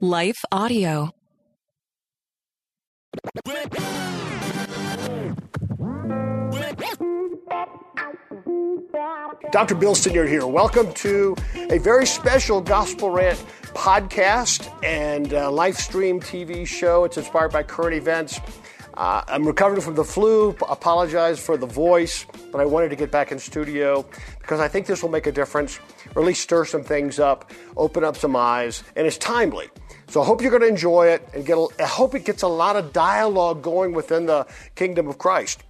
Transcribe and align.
Life 0.00 0.44
Audio. 0.52 1.10
Dr. 9.52 9.74
Bill 9.74 9.94
Senyard 9.94 10.28
here. 10.28 10.46
Welcome 10.46 10.92
to 10.94 11.34
a 11.70 11.78
very 11.78 12.04
special 12.04 12.60
Gospel 12.60 13.08
Rant 13.08 13.42
podcast 13.72 14.70
and 14.84 15.32
uh, 15.32 15.50
live 15.50 15.78
stream 15.78 16.20
TV 16.20 16.66
show. 16.66 17.04
It's 17.04 17.16
inspired 17.16 17.52
by 17.52 17.62
current 17.62 17.94
events. 17.94 18.38
Uh, 18.96 19.22
I'm 19.28 19.46
recovering 19.46 19.80
from 19.80 19.94
the 19.94 20.04
flu. 20.04 20.56
Apologize 20.68 21.38
for 21.38 21.56
the 21.56 21.66
voice, 21.66 22.26
but 22.52 22.60
I 22.60 22.64
wanted 22.64 22.88
to 22.90 22.96
get 22.96 23.10
back 23.10 23.32
in 23.32 23.38
studio 23.38 24.04
because 24.40 24.60
I 24.60 24.68
think 24.68 24.86
this 24.86 25.02
will 25.02 25.10
make 25.10 25.26
a 25.26 25.32
difference, 25.32 25.78
or 26.14 26.22
at 26.22 26.26
least 26.26 26.42
stir 26.42 26.64
some 26.64 26.82
things 26.82 27.18
up, 27.18 27.50
open 27.76 28.04
up 28.04 28.16
some 28.16 28.36
eyes, 28.36 28.82
and 28.94 29.06
it's 29.06 29.18
timely. 29.18 29.68
So 30.08 30.22
I 30.22 30.24
hope 30.24 30.40
you're 30.40 30.50
going 30.50 30.62
to 30.62 30.68
enjoy 30.68 31.08
it 31.08 31.28
and 31.34 31.44
get. 31.44 31.58
A, 31.58 31.68
I 31.80 31.86
hope 31.86 32.14
it 32.14 32.24
gets 32.24 32.42
a 32.42 32.48
lot 32.48 32.76
of 32.76 32.92
dialogue 32.92 33.62
going 33.62 33.92
within 33.92 34.26
the 34.26 34.46
kingdom 34.74 35.08
of 35.08 35.18
Christ. 35.18 35.62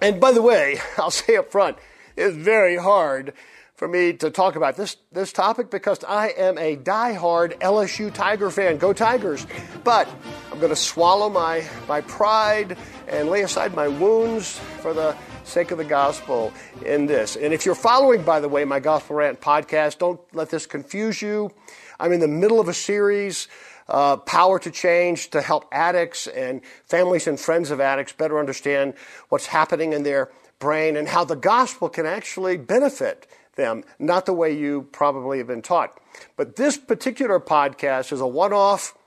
And 0.00 0.20
by 0.20 0.32
the 0.32 0.42
way, 0.42 0.78
I'll 0.98 1.10
say 1.10 1.36
up 1.36 1.50
front, 1.50 1.76
it's 2.16 2.36
very 2.36 2.76
hard 2.76 3.32
for 3.74 3.86
me 3.86 4.12
to 4.14 4.30
talk 4.30 4.56
about 4.56 4.76
this, 4.76 4.96
this 5.12 5.32
topic 5.32 5.70
because 5.70 6.02
I 6.02 6.28
am 6.28 6.56
a 6.56 6.76
die-hard 6.76 7.56
LSU 7.60 8.12
Tiger 8.12 8.50
fan. 8.50 8.78
Go 8.78 8.94
Tigers! 8.94 9.46
But 9.84 10.08
I'm 10.50 10.58
going 10.58 10.70
to 10.70 10.76
swallow 10.76 11.28
my, 11.28 11.62
my 11.86 12.00
pride 12.00 12.78
and 13.06 13.28
lay 13.28 13.42
aside 13.42 13.74
my 13.74 13.88
wounds 13.88 14.58
for 14.80 14.94
the 14.94 15.14
sake 15.46 15.70
of 15.70 15.78
the 15.78 15.84
gospel 15.84 16.52
in 16.84 17.06
this. 17.06 17.36
And 17.36 17.54
if 17.54 17.64
you're 17.64 17.74
following, 17.74 18.22
by 18.22 18.40
the 18.40 18.48
way, 18.48 18.64
my 18.64 18.80
Gospel 18.80 19.16
Rant 19.16 19.40
podcast, 19.40 19.98
don't 19.98 20.20
let 20.34 20.50
this 20.50 20.66
confuse 20.66 21.22
you. 21.22 21.52
I'm 22.00 22.12
in 22.12 22.20
the 22.20 22.28
middle 22.28 22.60
of 22.60 22.68
a 22.68 22.74
series. 22.74 23.48
Uh, 23.88 24.16
power 24.16 24.58
to 24.58 24.68
change 24.68 25.30
to 25.30 25.40
help 25.40 25.64
addicts 25.70 26.26
and 26.26 26.60
families 26.84 27.28
and 27.28 27.38
friends 27.38 27.70
of 27.70 27.80
addicts 27.80 28.12
better 28.12 28.40
understand 28.40 28.94
what's 29.28 29.46
happening 29.46 29.92
in 29.92 30.02
their 30.02 30.28
brain 30.58 30.96
and 30.96 31.06
how 31.06 31.24
the 31.24 31.36
gospel 31.36 31.88
can 31.88 32.04
actually 32.04 32.56
benefit 32.56 33.28
them, 33.54 33.84
not 34.00 34.26
the 34.26 34.32
way 34.32 34.52
you 34.52 34.88
probably 34.90 35.38
have 35.38 35.46
been 35.46 35.62
taught. 35.62 36.00
But 36.36 36.56
this 36.56 36.76
particular 36.76 37.38
podcast 37.38 38.12
is 38.12 38.20
a 38.20 38.26
one 38.26 38.52
off, 38.52 38.98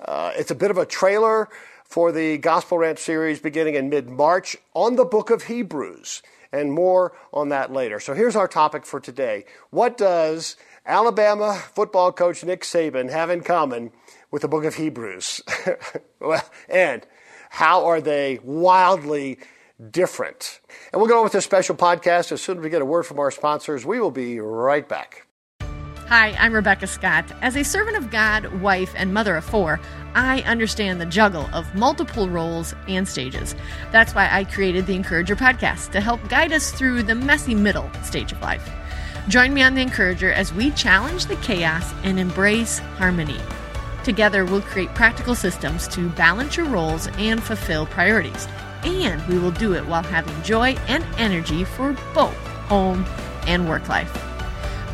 uh, 0.00 0.32
it's 0.34 0.50
a 0.50 0.56
bit 0.56 0.72
of 0.72 0.76
a 0.76 0.84
trailer 0.84 1.48
for 1.88 2.12
the 2.12 2.38
Gospel 2.38 2.78
Rant 2.78 2.98
series 2.98 3.40
beginning 3.40 3.74
in 3.74 3.88
mid 3.88 4.08
March 4.08 4.56
on 4.74 4.96
the 4.96 5.04
book 5.04 5.30
of 5.30 5.44
Hebrews, 5.44 6.22
and 6.52 6.72
more 6.72 7.16
on 7.32 7.48
that 7.50 7.72
later. 7.72 8.00
So 8.00 8.14
here's 8.14 8.36
our 8.36 8.48
topic 8.48 8.86
for 8.86 9.00
today 9.00 9.44
What 9.70 9.96
does 9.96 10.56
Alabama 10.84 11.54
football 11.74 12.12
coach 12.12 12.44
Nick 12.44 12.62
Saban 12.62 13.10
have 13.10 13.30
in 13.30 13.42
common 13.42 13.92
with 14.30 14.42
the 14.42 14.48
book 14.48 14.64
of 14.64 14.74
Hebrews? 14.74 15.42
well, 16.20 16.44
and 16.68 17.06
how 17.50 17.86
are 17.86 18.00
they 18.00 18.40
wildly 18.42 19.38
different. 19.90 20.60
And 20.92 21.00
we'll 21.00 21.08
go 21.08 21.18
on 21.18 21.24
with 21.24 21.32
this 21.32 21.44
special 21.44 21.74
podcast 21.74 22.32
as 22.32 22.40
soon 22.40 22.58
as 22.58 22.64
we 22.64 22.70
get 22.70 22.82
a 22.82 22.86
word 22.86 23.04
from 23.04 23.18
our 23.18 23.30
sponsors. 23.30 23.84
We 23.84 24.00
will 24.00 24.10
be 24.10 24.40
right 24.40 24.88
back. 24.88 25.26
Hi, 26.08 26.30
I'm 26.38 26.52
Rebecca 26.52 26.86
Scott. 26.86 27.24
As 27.42 27.56
a 27.56 27.64
servant 27.64 27.96
of 27.96 28.10
God, 28.10 28.62
wife, 28.62 28.94
and 28.96 29.12
mother 29.12 29.36
of 29.36 29.44
four, 29.44 29.80
I 30.16 30.40
understand 30.40 31.00
the 31.00 31.06
juggle 31.06 31.48
of 31.52 31.72
multiple 31.76 32.28
roles 32.28 32.74
and 32.88 33.06
stages. 33.06 33.54
That's 33.92 34.16
why 34.16 34.28
I 34.28 34.42
created 34.42 34.86
the 34.86 34.96
Encourager 34.96 35.36
podcast 35.36 35.92
to 35.92 36.00
help 36.00 36.28
guide 36.28 36.52
us 36.52 36.72
through 36.72 37.04
the 37.04 37.14
messy 37.14 37.54
middle 37.54 37.88
stage 38.02 38.32
of 38.32 38.40
life. 38.40 38.68
Join 39.28 39.54
me 39.54 39.62
on 39.62 39.74
the 39.76 39.82
Encourager 39.82 40.32
as 40.32 40.52
we 40.52 40.72
challenge 40.72 41.26
the 41.26 41.36
chaos 41.36 41.94
and 42.02 42.18
embrace 42.18 42.78
harmony. 42.98 43.38
Together, 44.02 44.44
we'll 44.44 44.62
create 44.62 44.92
practical 44.94 45.36
systems 45.36 45.86
to 45.88 46.08
balance 46.10 46.56
your 46.56 46.66
roles 46.66 47.06
and 47.18 47.40
fulfill 47.40 47.86
priorities 47.86 48.48
and 48.86 49.26
we 49.26 49.38
will 49.38 49.50
do 49.50 49.74
it 49.74 49.86
while 49.86 50.02
having 50.02 50.40
joy 50.42 50.76
and 50.88 51.04
energy 51.18 51.64
for 51.64 51.92
both 52.14 52.36
home 52.68 53.04
and 53.46 53.68
work 53.68 53.88
life. 53.88 54.25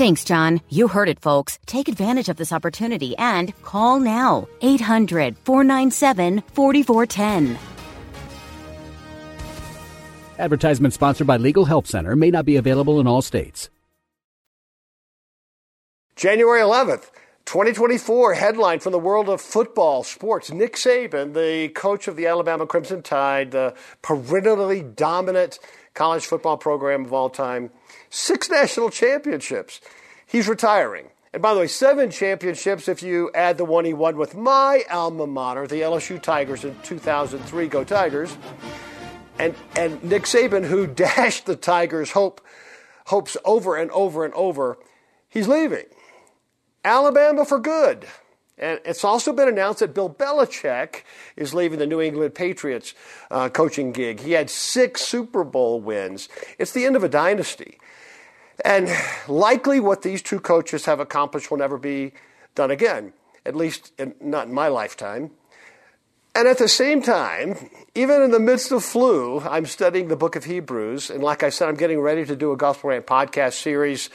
Thanks, 0.00 0.24
John. 0.24 0.62
You 0.70 0.88
heard 0.88 1.10
it, 1.10 1.20
folks. 1.20 1.58
Take 1.66 1.86
advantage 1.86 2.30
of 2.30 2.38
this 2.38 2.54
opportunity 2.54 3.14
and 3.18 3.52
call 3.60 4.00
now. 4.00 4.48
800 4.62 5.36
497 5.44 6.42
4410. 6.54 7.58
Advertisement 10.38 10.94
sponsored 10.94 11.26
by 11.26 11.36
Legal 11.36 11.66
Help 11.66 11.86
Center 11.86 12.16
may 12.16 12.30
not 12.30 12.46
be 12.46 12.56
available 12.56 12.98
in 12.98 13.06
all 13.06 13.20
states. 13.20 13.68
January 16.16 16.62
11th. 16.62 17.10
2024 17.44 18.32
headline 18.32 18.80
from 18.80 18.92
the 18.92 18.98
world 18.98 19.28
of 19.28 19.38
football, 19.38 20.02
sports. 20.02 20.50
Nick 20.50 20.76
Saban, 20.76 21.34
the 21.34 21.68
coach 21.74 22.08
of 22.08 22.16
the 22.16 22.26
Alabama 22.26 22.66
Crimson 22.66 23.02
Tide, 23.02 23.50
the 23.50 23.74
perennially 24.00 24.80
dominant 24.80 25.58
college 25.92 26.24
football 26.24 26.56
program 26.56 27.04
of 27.04 27.12
all 27.12 27.28
time, 27.28 27.70
six 28.10 28.50
national 28.50 28.90
championships. 28.90 29.80
He's 30.26 30.48
retiring. 30.48 31.06
And 31.32 31.40
by 31.40 31.54
the 31.54 31.60
way, 31.60 31.66
seven 31.68 32.10
championships 32.10 32.88
if 32.88 33.02
you 33.02 33.30
add 33.34 33.56
the 33.56 33.64
one 33.64 33.84
he 33.84 33.94
won 33.94 34.16
with 34.16 34.34
my 34.34 34.84
alma 34.90 35.26
mater, 35.26 35.66
the 35.66 35.76
LSU 35.76 36.20
Tigers 36.20 36.64
in 36.64 36.76
2003. 36.82 37.68
Go 37.68 37.84
Tigers. 37.84 38.36
And, 39.38 39.54
and 39.76 40.02
Nick 40.02 40.24
Saban, 40.24 40.66
who 40.66 40.86
dashed 40.88 41.46
the 41.46 41.56
Tigers' 41.56 42.10
hope, 42.10 42.40
hopes 43.06 43.36
over 43.44 43.76
and 43.76 43.90
over 43.92 44.24
and 44.24 44.34
over, 44.34 44.78
he's 45.28 45.48
leaving. 45.48 45.86
Alabama 46.84 47.44
for 47.44 47.58
good. 47.58 48.06
And 48.58 48.78
it's 48.84 49.04
also 49.04 49.32
been 49.32 49.48
announced 49.48 49.80
that 49.80 49.94
Bill 49.94 50.10
Belichick 50.10 51.02
is 51.34 51.54
leaving 51.54 51.78
the 51.78 51.86
New 51.86 52.00
England 52.00 52.34
Patriots 52.34 52.92
uh, 53.30 53.48
coaching 53.48 53.92
gig. 53.92 54.20
He 54.20 54.32
had 54.32 54.50
six 54.50 55.00
Super 55.00 55.44
Bowl 55.44 55.80
wins. 55.80 56.28
It's 56.58 56.72
the 56.72 56.84
end 56.84 56.94
of 56.94 57.02
a 57.02 57.08
dynasty. 57.08 57.78
And 58.64 58.90
likely 59.28 59.80
what 59.80 60.02
these 60.02 60.22
two 60.22 60.40
coaches 60.40 60.84
have 60.84 61.00
accomplished 61.00 61.50
will 61.50 61.58
never 61.58 61.78
be 61.78 62.12
done 62.54 62.70
again, 62.70 63.12
at 63.46 63.56
least 63.56 63.92
in, 63.98 64.14
not 64.20 64.48
in 64.48 64.54
my 64.54 64.68
lifetime. 64.68 65.30
And 66.34 66.46
at 66.46 66.58
the 66.58 66.68
same 66.68 67.02
time, 67.02 67.56
even 67.94 68.22
in 68.22 68.30
the 68.30 68.38
midst 68.38 68.70
of 68.70 68.84
flu, 68.84 69.40
I'm 69.40 69.66
studying 69.66 70.08
the 70.08 70.16
book 70.16 70.36
of 70.36 70.44
Hebrews. 70.44 71.10
And 71.10 71.22
like 71.22 71.42
I 71.42 71.50
said, 71.50 71.68
I'm 71.68 71.74
getting 71.74 72.00
ready 72.00 72.24
to 72.24 72.36
do 72.36 72.52
a 72.52 72.56
Gospel 72.56 72.90
Rant 72.90 73.06
podcast 73.06 73.54
series 73.54 74.10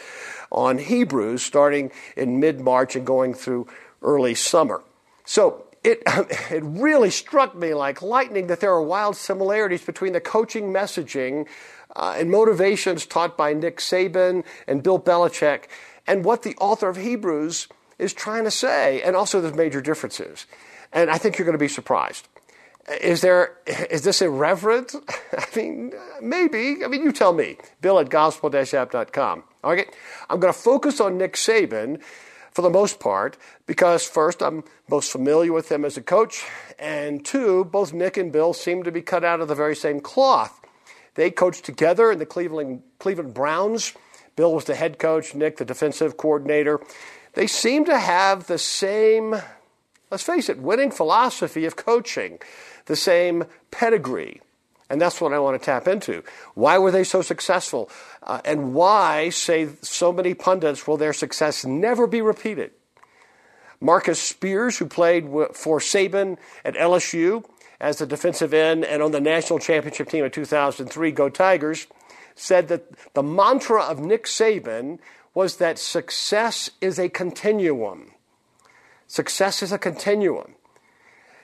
on 0.52 0.78
Hebrews 0.78 1.42
starting 1.42 1.92
in 2.16 2.40
mid 2.40 2.62
March 2.62 2.96
and 2.96 3.06
going 3.06 3.34
through 3.34 3.68
early 4.02 4.34
summer. 4.34 4.82
So 5.26 5.66
it, 5.84 6.02
it 6.52 6.64
really 6.64 7.10
struck 7.10 7.56
me 7.56 7.74
like 7.74 8.02
lightning 8.02 8.48
that 8.48 8.60
there 8.62 8.72
are 8.72 8.82
wild 8.82 9.18
similarities 9.18 9.84
between 9.84 10.14
the 10.14 10.22
coaching 10.22 10.72
messaging 10.72 11.48
uh, 11.96 12.16
and 12.18 12.30
motivations 12.30 13.06
taught 13.06 13.38
by 13.38 13.54
Nick 13.54 13.78
Saban 13.78 14.44
and 14.68 14.84
Bill 14.84 15.00
Belichick 15.00 15.66
and 16.08 16.24
what 16.24 16.44
the 16.44 16.56
author 16.58 16.90
of 16.90 16.98
Hebrews 16.98 17.68
is 17.98 18.14
trying 18.14 18.44
to 18.44 18.52
say. 18.52 19.02
And 19.02 19.16
also, 19.16 19.42
there's 19.42 19.56
major 19.56 19.82
differences. 19.82 20.46
And 20.92 21.10
I 21.10 21.18
think 21.18 21.38
you're 21.38 21.46
going 21.46 21.58
to 21.58 21.60
be 21.60 21.68
surprised. 21.68 22.28
Is 23.02 23.22
there 23.22 23.58
is 23.90 24.04
this 24.04 24.22
irreverent? 24.22 24.94
I 25.38 25.46
mean, 25.56 25.94
maybe. 26.22 26.84
I 26.84 26.88
mean, 26.88 27.04
you 27.04 27.12
tell 27.12 27.34
me. 27.34 27.58
Bill 27.82 28.00
at 28.00 28.10
gospelrant.com. 28.10 29.44
Okay, 29.64 29.86
I'm 30.30 30.40
going 30.40 30.54
to 30.54 30.60
focus 30.60 31.00
on 31.02 31.18
Nick 31.18 31.34
Saban 31.34 32.02
for 32.52 32.62
the 32.62 32.70
most 32.70 33.02
part, 33.02 33.38
because 33.66 34.08
first, 34.08 34.42
I'm 34.42 34.64
most 34.88 35.12
familiar 35.12 35.52
with 35.52 35.70
him 35.70 35.84
as 35.84 35.98
a 35.98 36.02
coach, 36.02 36.46
and 36.80 37.26
two, 37.26 37.66
both 37.66 37.92
Nick 37.92 38.16
and 38.16 38.32
Bill 38.32 38.54
seem 38.54 38.84
to 38.84 38.92
be 38.94 39.02
cut 39.02 39.26
out 39.26 39.42
of 39.42 39.50
the 39.50 39.56
very 39.56 39.76
same 39.76 40.00
cloth. 40.00 40.62
They 41.16 41.32
coached 41.32 41.66
together 41.66 42.12
in 42.12 42.20
the 42.20 42.26
Cleveland, 42.26 42.84
Cleveland 43.00 43.34
Browns. 43.34 43.94
Bill 44.36 44.54
was 44.54 44.66
the 44.66 44.76
head 44.76 45.00
coach, 45.00 45.34
Nick 45.34 45.58
the 45.58 45.66
defensive 45.66 46.18
coordinator. 46.18 46.80
They 47.34 47.48
seem 47.48 47.86
to 47.86 47.98
have 47.98 48.48
the 48.48 48.58
same, 48.58 49.36
let's 50.12 50.24
face 50.24 50.50
it, 50.50 50.60
winning 50.60 50.92
philosophy 50.92 51.66
of 51.66 51.76
coaching, 51.76 52.40
the 52.86 52.96
same 52.96 53.46
pedigree. 53.72 54.42
And 54.90 55.02
that's 55.02 55.20
what 55.20 55.34
I 55.34 55.40
want 55.40 55.60
to 55.60 55.66
tap 55.66 55.88
into. 55.88 56.22
Why 56.54 56.78
were 56.78 56.92
they 56.92 57.04
so 57.04 57.22
successful? 57.22 57.90
Uh, 58.22 58.42
and 58.46 58.74
why, 58.74 59.30
say 59.30 59.70
so 59.82 60.14
many 60.14 60.34
pundits, 60.34 60.86
will 60.86 60.98
their 60.98 61.14
success 61.14 61.66
never 61.66 62.08
be 62.08 62.22
repeated? 62.22 62.72
Marcus 63.82 64.22
Spears, 64.22 64.78
who 64.78 64.86
played 64.86 65.26
for 65.54 65.80
Saban 65.80 66.38
at 66.64 66.76
LSU 66.76 67.44
as 67.80 67.98
the 67.98 68.06
defensive 68.06 68.54
end 68.54 68.86
and 68.86 69.02
on 69.02 69.12
the 69.12 69.22
national 69.22 69.60
championship 69.60 70.10
team 70.10 70.26
in 70.26 70.32
2003, 70.32 71.12
Go 71.12 71.30
Tigers, 71.30 71.88
said 72.36 72.68
that 72.68 73.14
the 73.14 73.24
mantra 73.24 73.82
of 73.82 74.00
Nick 74.00 74.26
Saban 74.26 75.00
was 75.34 75.58
that 75.58 75.78
success 75.78 76.70
is 76.82 77.00
a 77.00 77.10
continuum. 77.10 78.12
Success 79.08 79.62
is 79.62 79.72
a 79.72 79.78
continuum. 79.78 80.56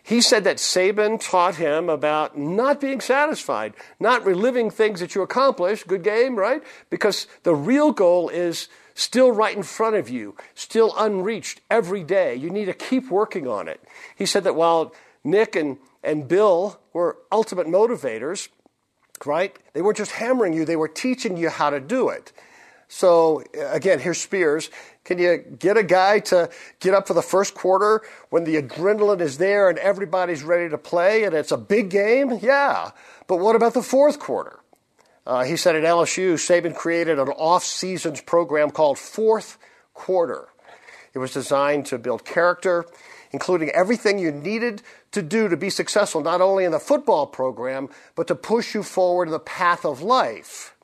He 0.03 0.19
said 0.21 0.43
that 0.45 0.57
Saban 0.57 1.19
taught 1.21 1.55
him 1.55 1.89
about 1.89 2.37
not 2.37 2.81
being 2.81 3.01
satisfied, 3.01 3.73
not 3.99 4.25
reliving 4.25 4.71
things 4.71 4.99
that 4.99 5.13
you 5.13 5.21
accomplished. 5.21 5.87
Good 5.87 6.03
game, 6.03 6.35
right? 6.35 6.63
Because 6.89 7.27
the 7.43 7.53
real 7.53 7.91
goal 7.91 8.29
is 8.29 8.67
still 8.95 9.31
right 9.31 9.55
in 9.55 9.63
front 9.63 9.95
of 9.95 10.09
you, 10.09 10.35
still 10.55 10.93
unreached 10.97 11.61
every 11.69 12.03
day. 12.03 12.35
You 12.35 12.49
need 12.49 12.65
to 12.65 12.73
keep 12.73 13.11
working 13.11 13.47
on 13.47 13.67
it. 13.67 13.81
He 14.15 14.25
said 14.25 14.43
that 14.45 14.55
while 14.55 14.93
Nick 15.23 15.55
and, 15.55 15.77
and 16.03 16.27
Bill 16.27 16.79
were 16.93 17.17
ultimate 17.31 17.67
motivators, 17.67 18.49
right? 19.25 19.57
They 19.73 19.81
weren't 19.81 19.97
just 19.97 20.11
hammering 20.11 20.53
you, 20.53 20.65
they 20.65 20.75
were 20.75 20.87
teaching 20.87 21.37
you 21.37 21.49
how 21.49 21.69
to 21.69 21.79
do 21.79 22.09
it. 22.09 22.31
So, 22.87 23.43
again, 23.53 23.99
here's 23.99 24.19
Spears. 24.19 24.69
Can 25.05 25.17
you 25.17 25.37
get 25.37 25.77
a 25.77 25.83
guy 25.83 26.19
to 26.19 26.49
get 26.81 26.93
up 26.93 27.07
for 27.07 27.13
the 27.13 27.21
first 27.21 27.55
quarter 27.55 28.01
when 28.29 28.43
the 28.43 28.61
adrenaline 28.61 29.21
is 29.21 29.37
there 29.37 29.69
and 29.69 29.79
everybody's 29.79 30.43
ready 30.43 30.69
to 30.69 30.77
play 30.77 31.23
and 31.23 31.33
it's 31.33 31.53
a 31.53 31.57
big 31.57 31.89
game? 31.89 32.37
Yeah. 32.41 32.91
But 33.27 33.37
what 33.37 33.55
about 33.55 33.73
the 33.75 33.81
fourth 33.81 34.19
quarter? 34.19 34.59
Uh, 35.25 35.45
he 35.45 35.55
said 35.55 35.75
at 35.75 35.83
LSU, 35.83 36.33
Saban 36.33 36.75
created 36.75 37.17
an 37.17 37.29
off 37.29 37.63
seasons 37.63 38.19
program 38.19 38.71
called 38.71 38.99
Fourth 38.99 39.57
Quarter. 39.93 40.49
It 41.13 41.19
was 41.19 41.31
designed 41.31 41.85
to 41.87 41.97
build 41.97 42.25
character, 42.25 42.85
including 43.31 43.69
everything 43.69 44.19
you 44.19 44.31
needed 44.31 44.81
to 45.11 45.21
do 45.21 45.47
to 45.47 45.57
be 45.57 45.69
successful, 45.69 46.21
not 46.21 46.41
only 46.41 46.63
in 46.63 46.71
the 46.71 46.79
football 46.79 47.25
program, 47.25 47.89
but 48.15 48.27
to 48.27 48.35
push 48.35 48.73
you 48.75 48.83
forward 48.83 49.27
in 49.27 49.31
the 49.31 49.39
path 49.39 49.85
of 49.85 50.01
life 50.01 50.75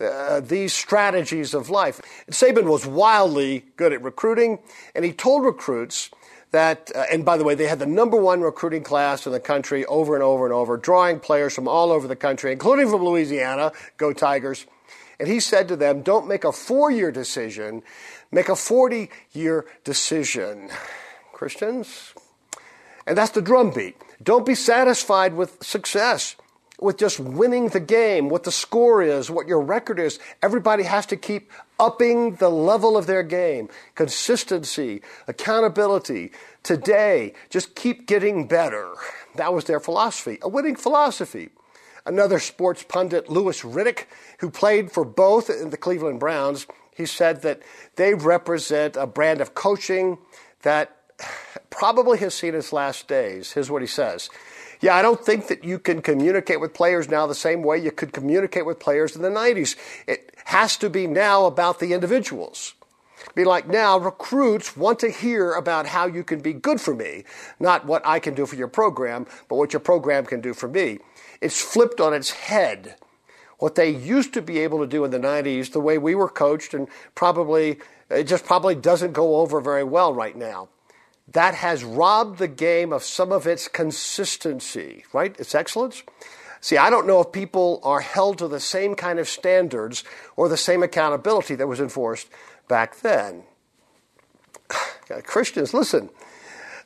uh, 0.00 0.40
these 0.40 0.72
strategies 0.72 1.54
of 1.54 1.70
life. 1.70 2.00
Saban 2.30 2.64
was 2.64 2.86
wildly 2.86 3.64
good 3.76 3.92
at 3.92 4.02
recruiting, 4.02 4.58
and 4.94 5.04
he 5.04 5.12
told 5.12 5.44
recruits 5.44 6.10
that, 6.50 6.90
uh, 6.94 7.04
and 7.12 7.24
by 7.24 7.36
the 7.36 7.44
way, 7.44 7.54
they 7.54 7.66
had 7.66 7.78
the 7.78 7.86
number 7.86 8.16
one 8.16 8.40
recruiting 8.40 8.82
class 8.82 9.26
in 9.26 9.32
the 9.32 9.40
country 9.40 9.84
over 9.86 10.14
and 10.14 10.22
over 10.22 10.44
and 10.44 10.54
over, 10.54 10.76
drawing 10.76 11.20
players 11.20 11.54
from 11.54 11.68
all 11.68 11.90
over 11.90 12.06
the 12.06 12.16
country, 12.16 12.52
including 12.52 12.88
from 12.88 13.04
Louisiana, 13.04 13.72
go 13.96 14.12
Tigers. 14.12 14.66
And 15.18 15.28
he 15.28 15.40
said 15.40 15.68
to 15.68 15.76
them, 15.76 16.02
don't 16.02 16.26
make 16.26 16.44
a 16.44 16.52
four 16.52 16.90
year 16.90 17.12
decision, 17.12 17.82
make 18.32 18.48
a 18.48 18.56
40 18.56 19.10
year 19.32 19.64
decision. 19.84 20.70
Christians? 21.34 22.14
And 23.06 23.18
that's 23.18 23.32
the 23.32 23.42
drumbeat. 23.42 24.00
Don't 24.22 24.46
be 24.46 24.54
satisfied 24.54 25.34
with 25.34 25.62
success 25.62 26.36
with 26.80 26.98
just 26.98 27.20
winning 27.20 27.68
the 27.68 27.80
game, 27.80 28.28
what 28.28 28.44
the 28.44 28.52
score 28.52 29.02
is, 29.02 29.30
what 29.30 29.46
your 29.46 29.60
record 29.60 29.98
is. 29.98 30.18
Everybody 30.42 30.82
has 30.82 31.06
to 31.06 31.16
keep 31.16 31.52
upping 31.78 32.36
the 32.36 32.48
level 32.48 32.96
of 32.96 33.06
their 33.06 33.22
game. 33.22 33.68
Consistency, 33.94 35.00
accountability. 35.28 36.32
Today, 36.62 37.34
just 37.48 37.74
keep 37.74 38.06
getting 38.06 38.46
better. 38.46 38.92
That 39.36 39.54
was 39.54 39.64
their 39.64 39.80
philosophy, 39.80 40.38
a 40.42 40.48
winning 40.48 40.76
philosophy. 40.76 41.50
Another 42.06 42.38
sports 42.38 42.82
pundit, 42.82 43.30
Louis 43.30 43.62
Riddick, 43.62 44.04
who 44.40 44.50
played 44.50 44.90
for 44.92 45.04
both 45.04 45.46
the 45.46 45.76
Cleveland 45.76 46.20
Browns, 46.20 46.66
he 46.94 47.06
said 47.06 47.42
that 47.42 47.62
they 47.96 48.14
represent 48.14 48.96
a 48.96 49.06
brand 49.06 49.40
of 49.40 49.54
coaching 49.54 50.18
that 50.62 50.96
probably 51.70 52.18
has 52.18 52.34
seen 52.34 52.54
his 52.54 52.72
last 52.72 53.08
days. 53.08 53.52
Here's 53.52 53.70
what 53.70 53.82
he 53.82 53.88
says. 53.88 54.30
Yeah, 54.80 54.94
I 54.94 55.02
don't 55.02 55.24
think 55.24 55.48
that 55.48 55.64
you 55.64 55.78
can 55.78 56.02
communicate 56.02 56.60
with 56.60 56.74
players 56.74 57.08
now 57.08 57.26
the 57.26 57.34
same 57.34 57.62
way 57.62 57.78
you 57.78 57.90
could 57.90 58.12
communicate 58.12 58.66
with 58.66 58.78
players 58.78 59.16
in 59.16 59.22
the 59.22 59.28
90s. 59.28 59.76
It 60.06 60.34
has 60.44 60.76
to 60.78 60.90
be 60.90 61.06
now 61.06 61.46
about 61.46 61.80
the 61.80 61.92
individuals. 61.92 62.74
Be 63.34 63.44
like 63.44 63.66
now, 63.66 63.98
recruits 63.98 64.76
want 64.76 64.98
to 65.00 65.10
hear 65.10 65.52
about 65.54 65.86
how 65.86 66.06
you 66.06 66.22
can 66.22 66.40
be 66.40 66.52
good 66.52 66.80
for 66.80 66.94
me, 66.94 67.24
not 67.58 67.86
what 67.86 68.06
I 68.06 68.18
can 68.18 68.34
do 68.34 68.44
for 68.44 68.56
your 68.56 68.68
program, 68.68 69.26
but 69.48 69.56
what 69.56 69.72
your 69.72 69.80
program 69.80 70.26
can 70.26 70.40
do 70.40 70.52
for 70.52 70.68
me. 70.68 70.98
It's 71.40 71.60
flipped 71.60 72.00
on 72.00 72.12
its 72.12 72.30
head. 72.30 72.96
What 73.58 73.76
they 73.76 73.88
used 73.88 74.34
to 74.34 74.42
be 74.42 74.58
able 74.58 74.80
to 74.80 74.86
do 74.86 75.04
in 75.04 75.10
the 75.10 75.18
90s, 75.18 75.72
the 75.72 75.80
way 75.80 75.96
we 75.96 76.14
were 76.14 76.28
coached, 76.28 76.74
and 76.74 76.88
probably, 77.14 77.78
it 78.10 78.24
just 78.24 78.44
probably 78.44 78.74
doesn't 78.74 79.12
go 79.12 79.36
over 79.36 79.60
very 79.60 79.84
well 79.84 80.12
right 80.12 80.36
now 80.36 80.68
that 81.32 81.54
has 81.54 81.82
robbed 81.84 82.38
the 82.38 82.48
game 82.48 82.92
of 82.92 83.02
some 83.02 83.32
of 83.32 83.46
its 83.46 83.68
consistency, 83.68 85.04
right? 85.12 85.38
Its 85.38 85.54
excellence. 85.54 86.02
See, 86.60 86.76
I 86.76 86.90
don't 86.90 87.06
know 87.06 87.20
if 87.20 87.32
people 87.32 87.80
are 87.82 88.00
held 88.00 88.38
to 88.38 88.48
the 88.48 88.60
same 88.60 88.94
kind 88.94 89.18
of 89.18 89.28
standards 89.28 90.04
or 90.36 90.48
the 90.48 90.56
same 90.56 90.82
accountability 90.82 91.54
that 91.56 91.66
was 91.66 91.80
enforced 91.80 92.28
back 92.68 93.00
then. 93.00 93.42
Christians, 95.24 95.74
listen. 95.74 96.10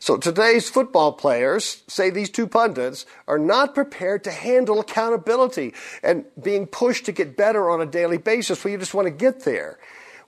So 0.00 0.16
today's 0.16 0.68
football 0.68 1.12
players, 1.12 1.82
say 1.88 2.10
these 2.10 2.30
two 2.30 2.46
pundits, 2.46 3.04
are 3.26 3.38
not 3.38 3.74
prepared 3.74 4.22
to 4.24 4.30
handle 4.30 4.78
accountability 4.78 5.74
and 6.02 6.24
being 6.40 6.66
pushed 6.66 7.06
to 7.06 7.12
get 7.12 7.36
better 7.36 7.68
on 7.68 7.80
a 7.80 7.86
daily 7.86 8.18
basis. 8.18 8.64
Well, 8.64 8.72
you 8.72 8.78
just 8.78 8.94
want 8.94 9.06
to 9.06 9.12
get 9.12 9.40
there. 9.40 9.78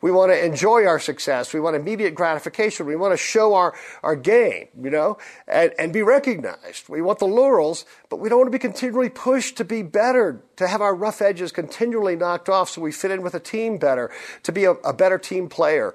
We 0.02 0.10
want 0.10 0.32
to 0.32 0.44
enjoy 0.44 0.86
our 0.86 0.98
success. 0.98 1.52
We 1.52 1.60
want 1.60 1.76
immediate 1.76 2.14
gratification. 2.14 2.86
We 2.86 2.96
want 2.96 3.12
to 3.12 3.18
show 3.18 3.54
our, 3.54 3.74
our 4.02 4.16
game, 4.16 4.68
you 4.80 4.88
know, 4.88 5.18
and, 5.46 5.72
and 5.78 5.92
be 5.92 6.02
recognized. 6.02 6.88
We 6.88 7.02
want 7.02 7.18
the 7.18 7.26
laurels, 7.26 7.84
but 8.08 8.16
we 8.18 8.28
don't 8.28 8.38
want 8.38 8.48
to 8.48 8.58
be 8.58 8.58
continually 8.58 9.10
pushed 9.10 9.58
to 9.58 9.64
be 9.64 9.82
better, 9.82 10.40
to 10.56 10.68
have 10.68 10.80
our 10.80 10.94
rough 10.94 11.20
edges 11.20 11.52
continually 11.52 12.16
knocked 12.16 12.48
off 12.48 12.70
so 12.70 12.80
we 12.80 12.92
fit 12.92 13.10
in 13.10 13.20
with 13.22 13.34
a 13.34 13.40
team 13.40 13.76
better, 13.76 14.10
to 14.42 14.52
be 14.52 14.64
a, 14.64 14.72
a 14.72 14.94
better 14.94 15.18
team 15.18 15.48
player. 15.48 15.94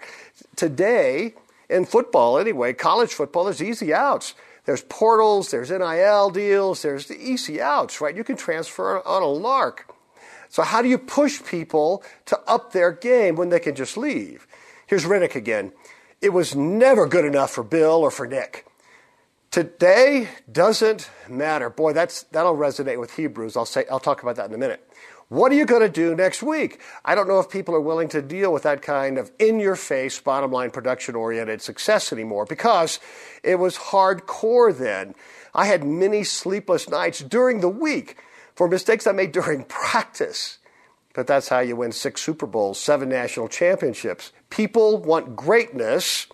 Today, 0.56 1.34
in 1.68 1.86
football 1.86 2.38
anyway, 2.38 2.74
college 2.74 3.14
football, 3.14 3.46
there's 3.46 3.62
easy 3.62 3.94
outs. 3.94 4.36
There's 4.66 4.82
portals, 4.84 5.52
there's 5.52 5.70
NIL 5.70 6.32
deals, 6.32 6.82
there's 6.82 7.08
the 7.08 7.18
easy 7.18 7.62
outs, 7.62 8.02
right? 8.02 8.16
You 8.16 8.24
can 8.24 8.36
transfer 8.36 9.06
on 9.06 9.22
a 9.22 9.28
lark. 9.28 9.95
So, 10.56 10.64
how 10.64 10.82
do 10.82 10.88
you 10.88 10.98
push 10.98 11.44
people 11.44 12.02
to 12.28 12.40
up 12.48 12.72
their 12.72 12.94
game 12.94 13.36
when 13.36 13.50
they 13.50 13.60
can 13.60 13.76
just 13.76 13.98
leave? 13.98 14.48
Here's 14.88 15.04
Riddick 15.04 15.36
again. 15.36 15.74
It 16.22 16.30
was 16.30 16.56
never 16.56 17.08
good 17.08 17.26
enough 17.26 17.52
for 17.52 17.62
Bill 17.62 18.00
or 18.00 18.10
for 18.10 18.26
Nick. 18.26 18.66
Today 19.52 20.30
doesn't 20.50 21.10
matter. 21.28 21.70
Boy, 21.70 21.92
that's, 21.92 22.24
that'll 22.32 22.56
resonate 22.56 23.02
with 23.02 23.18
Hebrews. 23.18 23.58
I'll, 23.58 23.66
say, 23.66 23.84
I'll 23.92 24.00
talk 24.00 24.24
about 24.24 24.38
that 24.38 24.48
in 24.48 24.56
a 24.56 24.58
minute. 24.58 24.90
What 25.28 25.52
are 25.52 25.56
you 25.56 25.66
going 25.66 25.82
to 25.82 25.90
do 25.90 26.16
next 26.16 26.42
week? 26.42 26.80
I 27.04 27.16
don't 27.16 27.28
know 27.28 27.42
if 27.42 27.50
people 27.50 27.76
are 27.76 27.82
willing 27.82 28.08
to 28.08 28.22
deal 28.22 28.54
with 28.54 28.64
that 28.64 28.82
kind 28.82 29.18
of 29.18 29.34
in 29.38 29.60
your 29.60 29.76
face, 29.76 30.22
bottom 30.22 30.54
line, 30.54 30.72
production 30.72 31.16
oriented 31.16 31.62
success 31.62 32.14
anymore 32.14 32.46
because 32.46 33.02
it 33.44 33.56
was 33.56 33.76
hardcore 33.76 34.74
then. 34.74 35.16
I 35.54 35.66
had 35.66 35.84
many 35.84 36.24
sleepless 36.24 36.88
nights 36.88 37.20
during 37.20 37.60
the 37.60 37.68
week 37.68 38.16
for 38.56 38.68
mistakes 38.68 39.08
I 39.08 39.12
made 39.12 39.32
during 39.32 39.64
practice. 39.70 40.60
But 41.14 41.28
that's 41.28 41.48
how 41.48 41.60
you 41.60 41.78
win 41.78 41.94
six 41.94 42.22
Super 42.22 42.46
Bowls, 42.46 42.80
seven 42.80 43.10
national 43.10 43.48
championships. 43.48 44.32
People 44.50 44.98
want 44.98 45.36
greatness, 45.36 46.28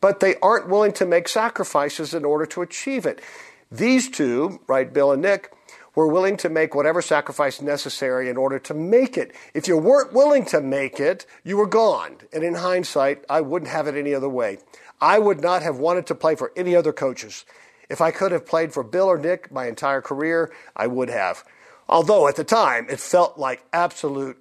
but 0.00 0.20
they 0.20 0.36
aren't 0.36 0.68
willing 0.68 0.92
to 0.94 1.06
make 1.06 1.26
sacrifices 1.26 2.12
in 2.12 2.24
order 2.24 2.44
to 2.46 2.60
achieve 2.60 3.06
it. 3.06 3.22
These 3.70 4.10
two, 4.10 4.60
right, 4.66 4.92
Bill 4.92 5.12
and 5.12 5.22
Nick, 5.22 5.52
were 5.94 6.06
willing 6.06 6.36
to 6.36 6.50
make 6.50 6.74
whatever 6.74 7.00
sacrifice 7.00 7.62
necessary 7.62 8.28
in 8.28 8.36
order 8.36 8.58
to 8.58 8.74
make 8.74 9.16
it. 9.16 9.34
If 9.54 9.66
you 9.66 9.78
weren't 9.78 10.12
willing 10.12 10.44
to 10.46 10.60
make 10.60 11.00
it, 11.00 11.24
you 11.42 11.56
were 11.56 11.66
gone. 11.66 12.18
And 12.32 12.44
in 12.44 12.56
hindsight, 12.56 13.24
I 13.30 13.40
wouldn't 13.40 13.70
have 13.70 13.86
it 13.86 13.96
any 13.96 14.14
other 14.14 14.28
way. 14.28 14.58
I 15.00 15.18
would 15.18 15.40
not 15.40 15.62
have 15.62 15.78
wanted 15.78 16.06
to 16.08 16.14
play 16.14 16.36
for 16.36 16.52
any 16.54 16.76
other 16.76 16.92
coaches. 16.92 17.46
If 17.88 18.00
I 18.02 18.10
could 18.10 18.32
have 18.32 18.46
played 18.46 18.74
for 18.74 18.82
Bill 18.82 19.06
or 19.06 19.18
Nick 19.18 19.50
my 19.50 19.66
entire 19.66 20.02
career, 20.02 20.52
I 20.76 20.86
would 20.86 21.08
have 21.08 21.44
although 21.88 22.28
at 22.28 22.36
the 22.36 22.44
time 22.44 22.86
it 22.88 23.00
felt 23.00 23.38
like 23.38 23.64
absolute 23.72 24.36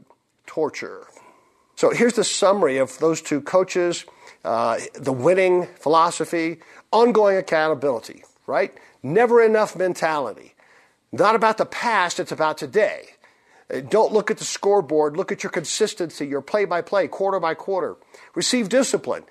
torture. 0.45 1.07
So 1.75 1.91
here's 1.91 2.13
the 2.13 2.23
summary 2.23 2.77
of 2.77 2.97
those 2.99 3.21
two 3.21 3.41
coaches 3.41 4.05
uh, 4.43 4.79
the 4.93 5.11
winning 5.11 5.65
philosophy, 5.79 6.59
ongoing 6.91 7.35
accountability, 7.35 8.23
right? 8.45 8.77
Never 9.01 9.41
enough 9.41 9.75
mentality. 9.75 10.53
Not 11.11 11.33
about 11.33 11.57
the 11.57 11.65
past, 11.65 12.19
it's 12.19 12.31
about 12.31 12.59
today. 12.59 13.09
Uh, 13.73 13.79
don't 13.79 14.13
look 14.13 14.29
at 14.29 14.37
the 14.37 14.45
scoreboard, 14.45 15.17
look 15.17 15.31
at 15.31 15.41
your 15.41 15.49
consistency, 15.49 16.27
your 16.27 16.41
play 16.41 16.65
by 16.65 16.81
play, 16.81 17.07
quarter 17.07 17.39
by 17.39 17.55
quarter. 17.55 17.95
Receive 18.35 18.69
discipline 18.69 19.23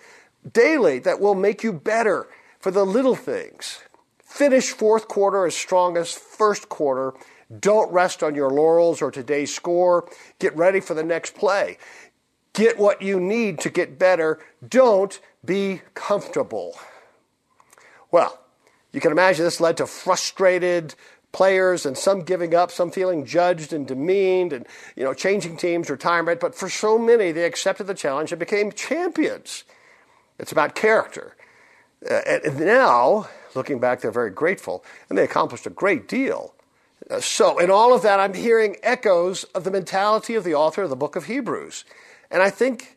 daily 0.52 0.98
that 0.98 1.20
will 1.20 1.34
make 1.34 1.62
you 1.62 1.72
better 1.72 2.26
for 2.58 2.70
the 2.70 2.84
little 2.84 3.14
things. 3.14 3.80
Finish 4.22 4.70
fourth 4.70 5.06
quarter 5.06 5.46
as 5.46 5.54
strong 5.54 5.96
as 5.96 6.12
first 6.12 6.68
quarter. 6.68 7.14
Don't 7.60 7.92
rest 7.92 8.22
on 8.22 8.34
your 8.34 8.50
laurels 8.50 9.02
or 9.02 9.10
today's 9.10 9.54
score. 9.54 10.08
Get 10.38 10.56
ready 10.56 10.80
for 10.80 10.94
the 10.94 11.04
next 11.04 11.34
play. 11.34 11.78
Get 12.52 12.78
what 12.78 13.02
you 13.02 13.20
need 13.20 13.58
to 13.60 13.70
get 13.70 13.98
better. 13.98 14.38
Don't 14.66 15.20
be 15.44 15.82
comfortable. 15.94 16.76
Well, 18.10 18.40
you 18.92 19.00
can 19.00 19.12
imagine 19.12 19.44
this 19.44 19.60
led 19.60 19.76
to 19.78 19.86
frustrated 19.86 20.94
players 21.32 21.84
and 21.84 21.98
some 21.98 22.20
giving 22.20 22.54
up, 22.54 22.70
some 22.70 22.92
feeling 22.92 23.26
judged 23.26 23.72
and 23.72 23.88
demeaned 23.88 24.52
and 24.52 24.66
you 24.96 25.02
know 25.02 25.12
changing 25.12 25.56
teams, 25.56 25.90
retirement, 25.90 26.38
but 26.40 26.54
for 26.54 26.70
so 26.70 26.96
many 26.96 27.32
they 27.32 27.44
accepted 27.44 27.88
the 27.88 27.94
challenge 27.94 28.30
and 28.30 28.38
became 28.38 28.70
champions. 28.70 29.64
It's 30.38 30.52
about 30.52 30.74
character. 30.74 31.36
Uh, 32.08 32.20
and 32.44 32.60
now, 32.60 33.28
looking 33.54 33.80
back, 33.80 34.00
they're 34.00 34.12
very 34.12 34.30
grateful 34.30 34.84
and 35.08 35.18
they 35.18 35.24
accomplished 35.24 35.66
a 35.66 35.70
great 35.70 36.06
deal. 36.06 36.53
So, 37.20 37.58
in 37.58 37.70
all 37.70 37.92
of 37.92 38.02
that, 38.02 38.18
I'm 38.18 38.34
hearing 38.34 38.76
echoes 38.82 39.44
of 39.54 39.64
the 39.64 39.70
mentality 39.70 40.34
of 40.34 40.44
the 40.44 40.54
author 40.54 40.82
of 40.82 40.90
the 40.90 40.96
book 40.96 41.16
of 41.16 41.26
Hebrews. 41.26 41.84
And 42.30 42.42
I 42.42 42.50
think, 42.50 42.96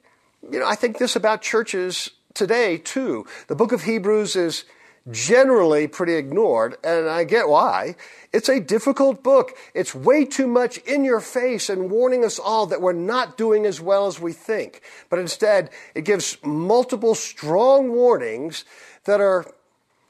you 0.50 0.60
know, 0.60 0.68
I 0.68 0.76
think 0.76 0.98
this 0.98 1.16
about 1.16 1.42
churches 1.42 2.12
today 2.34 2.78
too. 2.78 3.26
The 3.48 3.56
book 3.56 3.72
of 3.72 3.84
Hebrews 3.84 4.36
is 4.36 4.64
generally 5.12 5.88
pretty 5.88 6.16
ignored, 6.16 6.78
and 6.84 7.10
I 7.10 7.24
get 7.24 7.50
why. 7.50 7.96
It's 8.34 8.50
a 8.50 8.60
difficult 8.60 9.24
book. 9.24 9.58
It's 9.74 9.96
way 9.96 10.26
too 10.26 10.48
much 10.48 10.78
in 10.80 11.04
your 11.04 11.20
face 11.20 11.70
and 11.70 11.90
warning 11.90 12.26
us 12.26 12.40
all 12.40 12.66
that 12.68 12.82
we're 12.82 12.94
not 12.94 13.38
doing 13.38 13.66
as 13.66 13.82
well 13.82 14.08
as 14.08 14.20
we 14.20 14.34
think. 14.34 14.82
But 15.10 15.20
instead, 15.20 15.70
it 15.96 16.06
gives 16.06 16.38
multiple 16.44 17.16
strong 17.16 17.92
warnings 17.92 18.66
that 19.06 19.22
are 19.22 19.46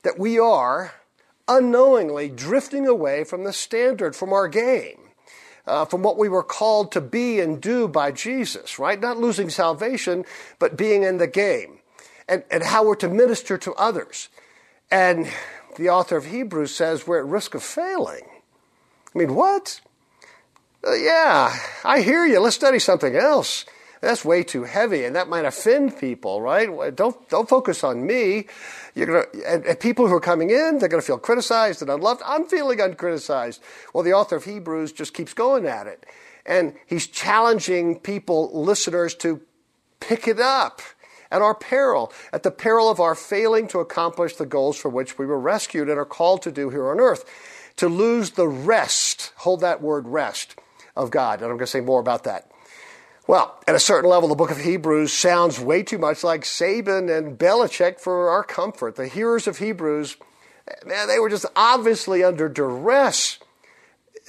that 0.03 0.19
we 0.19 0.39
are 0.39 0.93
unknowingly 1.47 2.29
drifting 2.29 2.87
away 2.87 3.23
from 3.23 3.43
the 3.43 3.53
standard, 3.53 4.15
from 4.15 4.33
our 4.33 4.47
game 4.47 5.07
uh, 5.67 5.85
from 5.85 6.01
what 6.01 6.17
we 6.17 6.29
were 6.29 6.43
called 6.43 6.91
to 6.93 7.01
be 7.01 7.39
and 7.39 7.61
do 7.61 7.87
by 7.87 8.11
Jesus, 8.11 8.79
right? 8.79 8.99
Not 8.99 9.17
losing 9.17 9.49
salvation, 9.49 10.25
but 10.59 10.77
being 10.77 11.03
in 11.03 11.17
the 11.17 11.27
game 11.27 11.79
and, 12.27 12.43
and 12.49 12.63
how 12.63 12.85
we're 12.85 12.95
to 12.95 13.09
minister 13.09 13.57
to 13.59 13.73
others. 13.73 14.29
And 14.89 15.29
the 15.75 15.89
author 15.89 16.15
of 16.15 16.25
Hebrews 16.25 16.73
says 16.73 17.05
we're 17.05 17.19
at 17.19 17.25
risk 17.25 17.53
of 17.53 17.61
failing. 17.61 18.23
I 19.13 19.19
mean, 19.19 19.35
what? 19.35 19.81
Uh, 20.87 20.93
yeah, 20.93 21.57
I 21.83 22.01
hear 22.01 22.25
you. 22.25 22.39
Let's 22.39 22.55
study 22.55 22.79
something 22.79 23.15
else. 23.15 23.65
That's 23.99 24.23
way 24.23 24.43
too 24.43 24.63
heavy, 24.63 25.05
and 25.05 25.15
that 25.15 25.27
might 25.27 25.43
offend 25.43 25.97
people, 25.97 26.39
right? 26.39 26.95
Don't 26.95 27.27
don't 27.29 27.49
focus 27.49 27.83
on 27.83 28.05
me. 28.05 28.45
You're 28.97 29.07
gonna 29.07 29.45
and, 29.47 29.65
and 29.65 29.79
people 29.79 30.07
who 30.07 30.13
are 30.13 30.19
coming 30.19 30.49
in, 30.49 30.79
they're 30.79 30.89
gonna 30.89 31.01
feel 31.01 31.19
criticized 31.19 31.81
and 31.81 31.91
unloved. 31.91 32.21
I'm 32.25 32.45
feeling 32.45 32.79
uncriticized. 32.79 33.59
Well, 33.93 34.03
the 34.03 34.13
author 34.13 34.35
of 34.35 34.45
Hebrews 34.45 34.91
just 34.91 35.13
keeps 35.13 35.33
going 35.33 35.65
at 35.67 35.87
it, 35.87 36.05
and 36.45 36.73
he's 36.85 37.07
challenging 37.07 37.99
people, 37.99 38.51
listeners, 38.59 39.13
to 39.15 39.41
pick 39.99 40.27
it 40.27 40.39
up 40.39 40.81
at 41.29 41.41
our 41.41 41.55
peril, 41.55 42.11
at 42.33 42.43
the 42.43 42.51
peril 42.51 42.89
of 42.89 42.99
our 42.99 43.15
failing 43.15 43.67
to 43.67 43.79
accomplish 43.79 44.35
the 44.35 44.45
goals 44.45 44.77
for 44.77 44.89
which 44.89 45.17
we 45.17 45.25
were 45.25 45.39
rescued 45.39 45.89
and 45.89 45.99
are 45.99 46.05
called 46.05 46.41
to 46.41 46.51
do 46.51 46.69
here 46.69 46.89
on 46.89 46.99
earth. 46.99 47.25
To 47.77 47.87
lose 47.87 48.31
the 48.31 48.47
rest, 48.47 49.33
hold 49.37 49.61
that 49.61 49.81
word 49.81 50.07
rest, 50.07 50.55
of 50.97 51.11
God. 51.11 51.41
And 51.41 51.51
I'm 51.51 51.57
going 51.57 51.59
to 51.59 51.67
say 51.67 51.79
more 51.79 51.99
about 51.99 52.23
that. 52.25 52.51
Well, 53.27 53.59
at 53.67 53.75
a 53.75 53.79
certain 53.79 54.09
level, 54.09 54.29
the 54.29 54.35
book 54.35 54.51
of 54.51 54.59
Hebrews 54.59 55.11
sounds 55.11 55.59
way 55.59 55.83
too 55.83 55.97
much 55.97 56.23
like 56.23 56.43
Saban 56.43 57.15
and 57.15 57.37
Belichick 57.37 57.99
for 57.99 58.29
our 58.29 58.43
comfort. 58.43 58.95
The 58.95 59.09
hearers 59.09 59.47
of 59.47 59.57
Hebrews, 59.57 60.15
man, 60.85 61.09
they 61.09 61.19
were 61.19 61.29
just 61.29 61.45
obviously 61.53 62.23
under 62.23 62.47
duress 62.47 63.39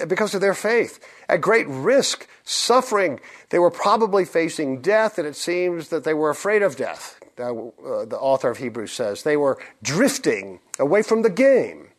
because 0.08 0.34
of 0.34 0.40
their 0.40 0.54
faith. 0.54 0.98
At 1.28 1.40
great 1.40 1.68
risk, 1.68 2.26
suffering, 2.42 3.20
they 3.50 3.60
were 3.60 3.70
probably 3.70 4.24
facing 4.24 4.80
death, 4.80 5.16
and 5.16 5.28
it 5.28 5.36
seems 5.36 5.90
that 5.90 6.02
they 6.02 6.14
were 6.14 6.30
afraid 6.30 6.62
of 6.62 6.76
death. 6.76 7.20
Uh, 7.38 7.70
the 8.04 8.18
author 8.18 8.50
of 8.50 8.58
Hebrews 8.58 8.90
says 8.90 9.22
they 9.22 9.36
were 9.36 9.62
drifting 9.80 10.58
away 10.80 11.02
from 11.02 11.22
the 11.22 11.30
game, 11.30 11.90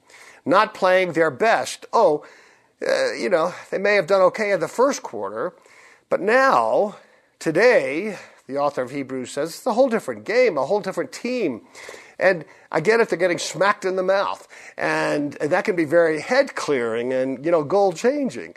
not 0.46 0.74
playing 0.74 1.14
their 1.14 1.32
best. 1.32 1.86
Oh, 1.94 2.26
uh, 2.86 3.14
you 3.14 3.30
know, 3.30 3.54
they 3.72 3.78
may 3.78 3.96
have 3.96 4.08
done 4.08 4.22
okay 4.24 4.52
in 4.52 4.60
the 4.60 4.68
first 4.68 5.02
quarter, 5.02 5.54
but 6.10 6.22
now, 6.22 6.96
today, 7.38 8.18
the 8.48 8.58
author 8.58 8.82
of 8.82 8.92
Hebrews 8.92 9.32
says 9.32 9.50
it's 9.50 9.66
a 9.66 9.74
whole 9.74 9.90
different 9.90 10.26
game, 10.26 10.58
a 10.58 10.66
whole 10.66 10.80
different 10.80 11.12
team. 11.12 11.62
And 12.18 12.46
I 12.72 12.82
get 12.82 13.00
it, 13.00 13.10
they're 13.10 13.18
getting 13.18 13.38
smacked 13.38 13.86
in 13.86 13.96
the 13.96 14.04
mouth. 14.04 14.48
And, 14.78 15.38
and 15.40 15.52
that 15.52 15.66
can 15.66 15.76
be 15.76 15.86
very 15.86 16.20
head 16.20 16.56
clearing 16.56 17.14
and, 17.14 17.46
you 17.46 17.52
know, 17.52 17.64
goal 17.64 17.94
changing. 17.94 18.56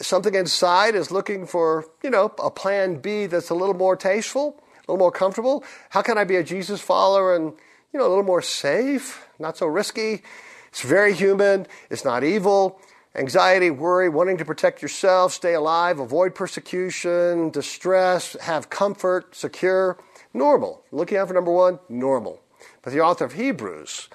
Something 0.00 0.34
inside 0.34 0.94
is 0.94 1.10
looking 1.10 1.46
for, 1.46 1.86
you 2.02 2.10
know, 2.10 2.32
a 2.42 2.50
plan 2.50 2.96
B 2.96 3.26
that's 3.26 3.50
a 3.50 3.54
little 3.54 3.74
more 3.74 3.96
tasteful, 3.96 4.60
a 4.76 4.92
little 4.92 4.98
more 4.98 5.12
comfortable. 5.12 5.64
How 5.90 6.02
can 6.02 6.18
I 6.18 6.24
be 6.24 6.36
a 6.36 6.42
Jesus 6.42 6.80
follower 6.80 7.34
and, 7.34 7.52
you 7.92 7.98
know, 7.98 8.06
a 8.06 8.10
little 8.10 8.24
more 8.24 8.42
safe, 8.42 9.26
not 9.38 9.56
so 9.56 9.66
risky? 9.66 10.22
It's 10.68 10.82
very 10.82 11.14
human. 11.14 11.66
It's 11.90 12.04
not 12.04 12.24
evil 12.24 12.80
anxiety, 13.14 13.70
worry, 13.70 14.08
wanting 14.08 14.38
to 14.38 14.44
protect 14.44 14.82
yourself, 14.82 15.32
stay 15.32 15.54
alive, 15.54 15.98
avoid 15.98 16.34
persecution, 16.34 17.50
distress, 17.50 18.36
have 18.40 18.70
comfort, 18.70 19.34
secure. 19.34 19.98
Normal. 20.34 20.84
Looking 20.92 21.18
out 21.18 21.28
for 21.28 21.34
number 21.34 21.52
one, 21.52 21.78
normal. 21.88 22.40
But 22.82 22.92
the 22.92 23.00
author 23.00 23.24
of 23.24 23.32
Hebrews, 23.32 24.08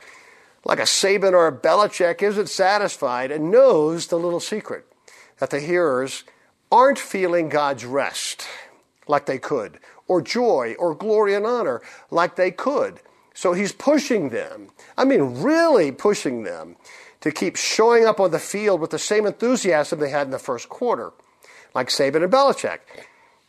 like 0.64 0.80
a 0.80 0.84
Saban 0.84 1.34
or 1.34 1.48
a 1.48 1.58
Belichick, 1.58 2.22
isn't 2.22 2.50
satisfied 2.50 3.32
and 3.32 3.52
knows 3.52 4.08
the 4.08 4.20
little 4.20 4.40
secret 4.40 4.86
that 5.40 5.50
the 5.50 5.60
hearers 5.60 6.24
aren't 6.72 7.00
feeling 7.00 7.50
God's 7.50 7.86
rest 7.86 8.48
like 9.08 9.26
they 9.26 9.38
could, 9.38 9.80
or 10.08 10.22
joy, 10.22 10.76
or 10.80 10.96
glory 10.96 11.36
and 11.36 11.46
honor 11.46 11.82
like 12.10 12.36
they 12.36 12.52
could. 12.52 13.00
So 13.34 13.54
he's 13.54 13.72
pushing 13.72 14.30
them. 14.30 14.70
I 14.98 15.06
mean, 15.06 15.42
really 15.42 15.92
pushing 15.92 16.44
them 16.44 16.78
to 17.24 17.32
keep 17.32 17.56
showing 17.56 18.06
up 18.06 18.20
on 18.20 18.32
the 18.32 18.40
field 18.40 18.82
with 18.82 18.90
the 18.90 19.00
same 19.00 19.26
enthusiasm 19.26 19.98
they 19.98 20.10
had 20.10 20.28
in 20.28 20.32
the 20.32 20.38
first 20.38 20.68
quarter, 20.68 21.14
like 21.74 21.88
Saban 21.88 22.22
and 22.22 22.32
Belichick. 22.32 22.80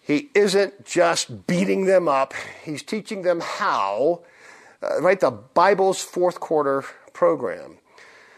He 0.01 0.31
isn't 0.33 0.87
just 0.87 1.49
beating 1.49 1.85
them 1.87 2.07
up, 2.07 2.35
he's 2.65 2.85
teaching 2.85 3.23
them 3.23 3.41
how, 3.43 4.23
uh, 4.81 5.03
right? 5.03 5.19
The 5.19 5.33
Bible's 5.33 6.01
fourth 6.01 6.39
quarter 6.39 6.85
program. 7.13 7.79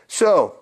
So, 0.09 0.57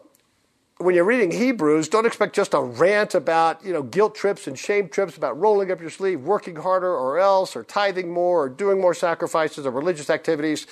when 0.78 0.96
you're 0.96 1.04
reading 1.04 1.30
Hebrews, 1.30 1.88
don't 1.88 2.04
expect 2.04 2.34
just 2.34 2.52
a 2.52 2.60
rant 2.60 3.14
about, 3.14 3.64
you 3.64 3.72
know, 3.72 3.84
guilt 3.84 4.16
trips 4.16 4.48
and 4.48 4.58
shame 4.58 4.88
trips 4.88 5.16
about 5.16 5.38
rolling 5.38 5.70
up 5.70 5.80
your 5.80 5.90
sleeve, 5.90 6.22
working 6.22 6.56
harder 6.56 6.92
or 6.92 7.20
else, 7.20 7.54
or 7.54 7.62
tithing 7.62 8.12
more, 8.12 8.42
or 8.42 8.48
doing 8.48 8.80
more 8.80 8.92
sacrifices 8.92 9.66
or 9.66 9.70
religious 9.70 10.10
activities, 10.10 10.66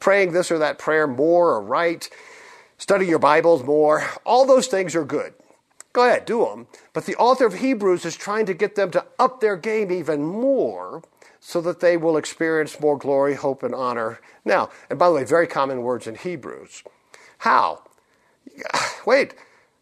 praying 0.00 0.32
this 0.32 0.50
or 0.50 0.56
that 0.56 0.78
prayer 0.78 1.06
more 1.06 1.50
or 1.50 1.60
right 1.60 2.08
study 2.82 3.06
your 3.06 3.20
Bibles 3.20 3.62
more. 3.62 4.04
All 4.26 4.44
those 4.44 4.66
things 4.66 4.96
are 4.96 5.04
good. 5.04 5.34
Go 5.92 6.04
ahead, 6.04 6.24
do 6.24 6.44
them. 6.44 6.66
But 6.92 7.06
the 7.06 7.14
author 7.14 7.46
of 7.46 7.54
Hebrews 7.54 8.04
is 8.04 8.16
trying 8.16 8.44
to 8.46 8.54
get 8.54 8.74
them 8.74 8.90
to 8.90 9.06
up 9.20 9.40
their 9.40 9.56
game 9.56 9.92
even 9.92 10.24
more 10.24 11.04
so 11.38 11.60
that 11.60 11.78
they 11.78 11.96
will 11.96 12.16
experience 12.16 12.80
more 12.80 12.98
glory, 12.98 13.34
hope, 13.34 13.62
and 13.62 13.72
honor. 13.72 14.20
Now, 14.44 14.70
and 14.90 14.98
by 14.98 15.08
the 15.08 15.14
way, 15.14 15.22
very 15.22 15.46
common 15.46 15.82
words 15.82 16.08
in 16.08 16.16
Hebrews. 16.16 16.82
How? 17.38 17.84
Wait, 19.06 19.34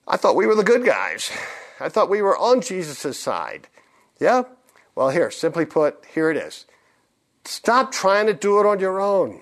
I 0.07 0.19
thought 0.19 0.37
we 0.37 0.47
were 0.47 0.54
the 0.54 0.62
good 0.62 0.85
guys. 0.85 1.30
I 1.80 1.88
thought 1.88 2.11
we 2.11 2.21
were 2.21 2.37
on 2.37 2.61
Jesus' 2.61 3.19
side. 3.19 3.69
Yeah? 4.19 4.42
Well, 4.95 5.09
here, 5.09 5.30
simply 5.30 5.64
put, 5.64 6.04
here 6.12 6.30
it 6.30 6.37
is. 6.37 6.66
Stop 7.47 7.92
trying 7.92 8.26
to 8.26 8.35
do 8.35 8.61
it 8.61 8.66
on 8.66 8.78
your 8.78 9.00
own, 9.00 9.40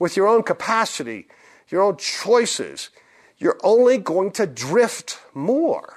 with 0.00 0.16
your 0.16 0.26
own 0.26 0.42
capacity 0.42 1.28
your 1.70 1.82
own 1.82 1.96
choices, 1.96 2.90
you're 3.38 3.58
only 3.62 3.98
going 3.98 4.30
to 4.32 4.46
drift 4.46 5.18
more, 5.34 5.96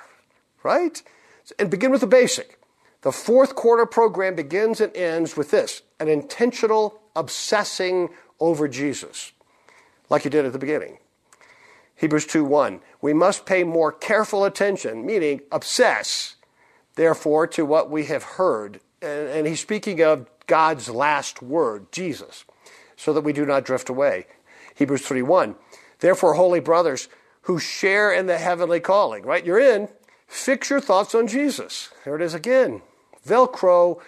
right? 0.64 1.02
And 1.60 1.70
begin 1.70 1.92
with 1.92 2.02
the 2.02 2.08
basic. 2.08 2.60
The 3.02 3.12
fourth 3.12 3.56
quarter 3.56 3.86
program 3.86 4.36
begins 4.36 4.80
and 4.80 4.96
ends 4.96 5.36
with 5.36 5.52
this 5.52 5.82
an 6.00 6.08
intentional 6.08 7.02
obsessing 7.16 8.10
over 8.40 8.68
Jesus, 8.68 9.32
like 10.10 10.26
you 10.26 10.32
did 10.32 10.46
at 10.46 10.54
the 10.54 10.60
beginning. 10.60 10.98
Hebrews 11.96 12.26
2 12.28 12.44
1. 12.44 12.80
We 13.02 13.14
must 13.14 13.46
pay 13.46 13.64
more 13.64 13.92
careful 13.92 14.46
attention, 14.46 15.06
meaning 15.06 15.42
obsess, 15.52 16.36
therefore, 16.96 17.48
to 17.48 17.66
what 17.66 17.90
we 17.90 18.06
have 18.06 18.24
heard 18.24 18.80
and, 19.04 19.28
and 19.28 19.48
he's 19.48 19.60
speaking 19.60 20.02
of 20.02 20.28
God's 20.48 20.90
last 20.90 21.42
word, 21.42 21.92
Jesus, 21.92 22.46
so 22.96 23.14
that 23.14 23.22
we 23.22 23.34
do 23.34 23.46
not 23.46 23.66
drift 23.66 23.90
away. 23.90 24.26
Hebrews 24.76 25.04
3:1. 25.04 25.56
Therefore, 26.00 26.34
holy 26.34 26.60
brothers 26.60 27.08
who 27.44 27.60
share 27.60 28.12
in 28.12 28.26
the 28.26 28.38
heavenly 28.38 28.80
calling, 28.80 29.24
right? 29.24 29.46
You're 29.46 29.60
in, 29.60 29.90
fix 30.28 30.70
your 30.70 30.80
thoughts 30.80 31.14
on 31.14 31.28
Jesus. 31.28 31.90
There 32.06 32.16
it 32.16 32.22
is 32.22 32.34
again. 32.34 32.82
Velcro 33.28 34.02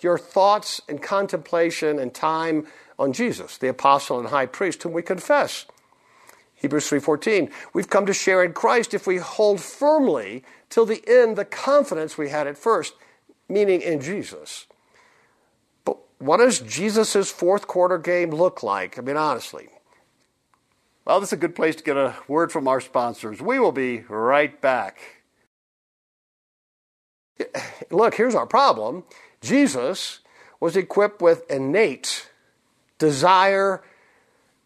your 0.00 0.18
thoughts 0.18 0.80
and 0.88 1.02
contemplation 1.02 1.98
and 1.98 2.12
time 2.12 2.66
on 2.98 3.12
Jesus, 3.12 3.58
the 3.58 3.68
apostle 3.68 4.18
and 4.18 4.28
high 4.28 4.46
priest 4.46 4.82
whom 4.82 4.92
we 4.92 5.02
confess. 5.02 5.66
Hebrews 6.54 6.88
3:14. 6.88 7.50
We've 7.72 7.88
come 7.88 8.04
to 8.06 8.12
share 8.12 8.44
in 8.44 8.52
Christ 8.52 8.92
if 8.92 9.06
we 9.06 9.16
hold 9.16 9.60
firmly 9.60 10.44
till 10.68 10.84
the 10.84 11.02
end 11.06 11.36
the 11.36 11.44
confidence 11.44 12.18
we 12.18 12.28
had 12.28 12.46
at 12.46 12.58
first, 12.58 12.94
meaning 13.48 13.80
in 13.80 14.00
Jesus. 14.00 14.66
But 15.84 15.96
what 16.18 16.36
does 16.36 16.60
Jesus' 16.60 17.30
fourth 17.30 17.66
quarter 17.66 17.96
game 17.96 18.30
look 18.30 18.62
like? 18.62 18.98
I 18.98 19.02
mean, 19.02 19.16
honestly. 19.16 19.70
Well, 21.04 21.20
this 21.20 21.30
is 21.30 21.34
a 21.34 21.36
good 21.36 21.54
place 21.54 21.76
to 21.76 21.82
get 21.82 21.96
a 21.96 22.14
word 22.28 22.52
from 22.52 22.68
our 22.68 22.80
sponsors. 22.80 23.40
We 23.40 23.58
will 23.58 23.72
be 23.72 24.00
right 24.08 24.60
back. 24.60 25.00
Look, 27.90 28.14
here's 28.14 28.34
our 28.34 28.46
problem. 28.46 29.04
Jesus 29.40 30.20
was 30.60 30.76
equipped 30.76 31.22
with 31.22 31.50
innate 31.50 32.28
desire 32.98 33.82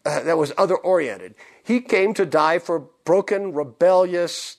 uh, 0.05 0.21
that 0.21 0.37
was 0.37 0.51
other 0.57 0.75
oriented. 0.75 1.35
He 1.63 1.79
came 1.79 2.13
to 2.13 2.25
die 2.25 2.59
for 2.59 2.89
broken, 3.05 3.53
rebellious, 3.53 4.57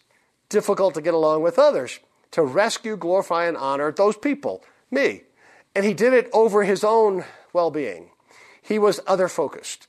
difficult 0.48 0.94
to 0.94 1.02
get 1.02 1.14
along 1.14 1.42
with 1.42 1.58
others, 1.58 2.00
to 2.32 2.42
rescue, 2.42 2.96
glorify, 2.96 3.46
and 3.46 3.56
honor 3.56 3.92
those 3.92 4.16
people, 4.16 4.64
me. 4.90 5.22
And 5.74 5.84
he 5.84 5.92
did 5.92 6.14
it 6.14 6.30
over 6.32 6.64
his 6.64 6.82
own 6.82 7.24
well 7.52 7.70
being. 7.70 8.10
He 8.62 8.78
was 8.78 9.00
other 9.06 9.28
focused. 9.28 9.88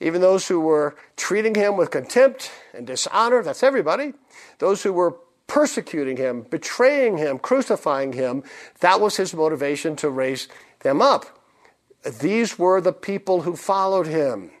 Even 0.00 0.20
those 0.20 0.46
who 0.48 0.60
were 0.60 0.96
treating 1.16 1.54
him 1.54 1.76
with 1.76 1.90
contempt 1.90 2.50
and 2.72 2.86
dishonor, 2.86 3.42
that's 3.42 3.62
everybody, 3.62 4.14
those 4.58 4.82
who 4.82 4.92
were 4.92 5.16
persecuting 5.48 6.16
him, 6.16 6.42
betraying 6.42 7.16
him, 7.16 7.38
crucifying 7.38 8.12
him, 8.12 8.44
that 8.80 9.00
was 9.00 9.16
his 9.16 9.34
motivation 9.34 9.96
to 9.96 10.08
raise 10.08 10.46
them 10.80 11.02
up. 11.02 11.40
These 12.20 12.58
were 12.58 12.80
the 12.80 12.92
people 12.92 13.42
who 13.42 13.56
followed 13.56 14.06
him, 14.06 14.52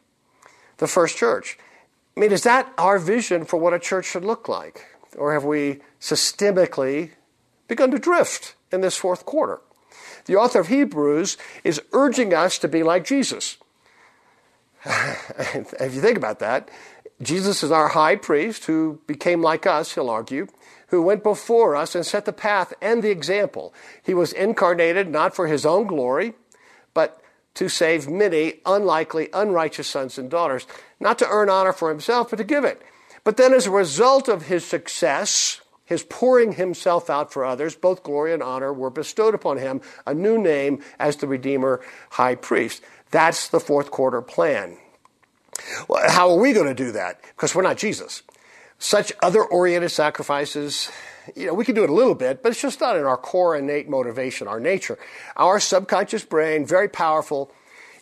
the 0.78 0.88
first 0.88 1.16
church. 1.16 1.56
I 2.16 2.20
mean, 2.20 2.32
is 2.32 2.42
that 2.42 2.72
our 2.76 2.98
vision 2.98 3.44
for 3.44 3.58
what 3.58 3.74
a 3.74 3.78
church 3.78 4.06
should 4.06 4.24
look 4.24 4.48
like? 4.48 4.86
Or 5.16 5.32
have 5.32 5.44
we 5.44 5.80
systemically 6.00 7.10
begun 7.68 7.92
to 7.92 7.98
drift 7.98 8.56
in 8.72 8.80
this 8.80 8.96
fourth 8.96 9.24
quarter? 9.24 9.60
The 10.24 10.36
author 10.36 10.60
of 10.60 10.68
Hebrews 10.68 11.36
is 11.62 11.80
urging 11.92 12.34
us 12.34 12.58
to 12.58 12.68
be 12.68 12.82
like 12.82 13.04
Jesus. 13.04 13.56
if 15.38 15.94
you 15.94 16.00
think 16.00 16.16
about 16.16 16.38
that, 16.38 16.70
Jesus 17.20 17.62
is 17.62 17.70
our 17.70 17.88
high 17.88 18.16
priest 18.16 18.64
who 18.66 19.00
became 19.06 19.42
like 19.42 19.66
us, 19.66 19.94
he'll 19.94 20.08
argue, 20.08 20.46
who 20.88 21.02
went 21.02 21.22
before 21.22 21.76
us 21.76 21.94
and 21.94 22.06
set 22.06 22.24
the 22.24 22.32
path 22.32 22.72
and 22.80 23.02
the 23.02 23.10
example. 23.10 23.74
He 24.02 24.14
was 24.14 24.32
incarnated 24.32 25.10
not 25.10 25.34
for 25.34 25.46
his 25.46 25.66
own 25.66 25.86
glory, 25.86 26.34
but 26.94 27.20
to 27.54 27.68
save 27.68 28.08
many 28.08 28.60
unlikely, 28.64 29.28
unrighteous 29.32 29.88
sons 29.88 30.16
and 30.16 30.30
daughters, 30.30 30.66
not 31.00 31.18
to 31.18 31.28
earn 31.28 31.50
honor 31.50 31.72
for 31.72 31.90
himself, 31.90 32.30
but 32.30 32.36
to 32.36 32.44
give 32.44 32.64
it. 32.64 32.80
But 33.24 33.36
then, 33.36 33.52
as 33.52 33.66
a 33.66 33.70
result 33.70 34.28
of 34.28 34.46
his 34.46 34.64
success, 34.64 35.60
his 35.84 36.04
pouring 36.04 36.52
himself 36.52 37.10
out 37.10 37.32
for 37.32 37.44
others, 37.44 37.74
both 37.74 38.02
glory 38.02 38.32
and 38.32 38.42
honor 38.42 38.72
were 38.72 38.90
bestowed 38.90 39.34
upon 39.34 39.56
him, 39.56 39.80
a 40.06 40.14
new 40.14 40.38
name 40.38 40.82
as 40.98 41.16
the 41.16 41.26
Redeemer 41.26 41.80
High 42.10 42.36
Priest. 42.36 42.82
That's 43.10 43.48
the 43.48 43.60
fourth 43.60 43.90
quarter 43.90 44.22
plan. 44.22 44.76
Well, 45.88 46.08
how 46.10 46.30
are 46.30 46.38
we 46.38 46.52
going 46.52 46.66
to 46.66 46.74
do 46.74 46.92
that? 46.92 47.20
Because 47.22 47.54
we're 47.54 47.62
not 47.62 47.78
Jesus. 47.78 48.22
Such 48.78 49.12
other 49.22 49.42
oriented 49.42 49.90
sacrifices, 49.90 50.90
you 51.34 51.46
know, 51.46 51.54
we 51.54 51.64
can 51.64 51.74
do 51.74 51.84
it 51.84 51.90
a 51.90 51.94
little 51.94 52.14
bit, 52.14 52.42
but 52.42 52.52
it's 52.52 52.62
just 52.62 52.80
not 52.80 52.96
in 52.96 53.04
our 53.04 53.16
core 53.16 53.56
innate 53.56 53.88
motivation, 53.88 54.46
our 54.46 54.60
nature. 54.60 54.98
Our 55.36 55.58
subconscious 55.58 56.24
brain, 56.24 56.64
very 56.64 56.88
powerful, 56.88 57.52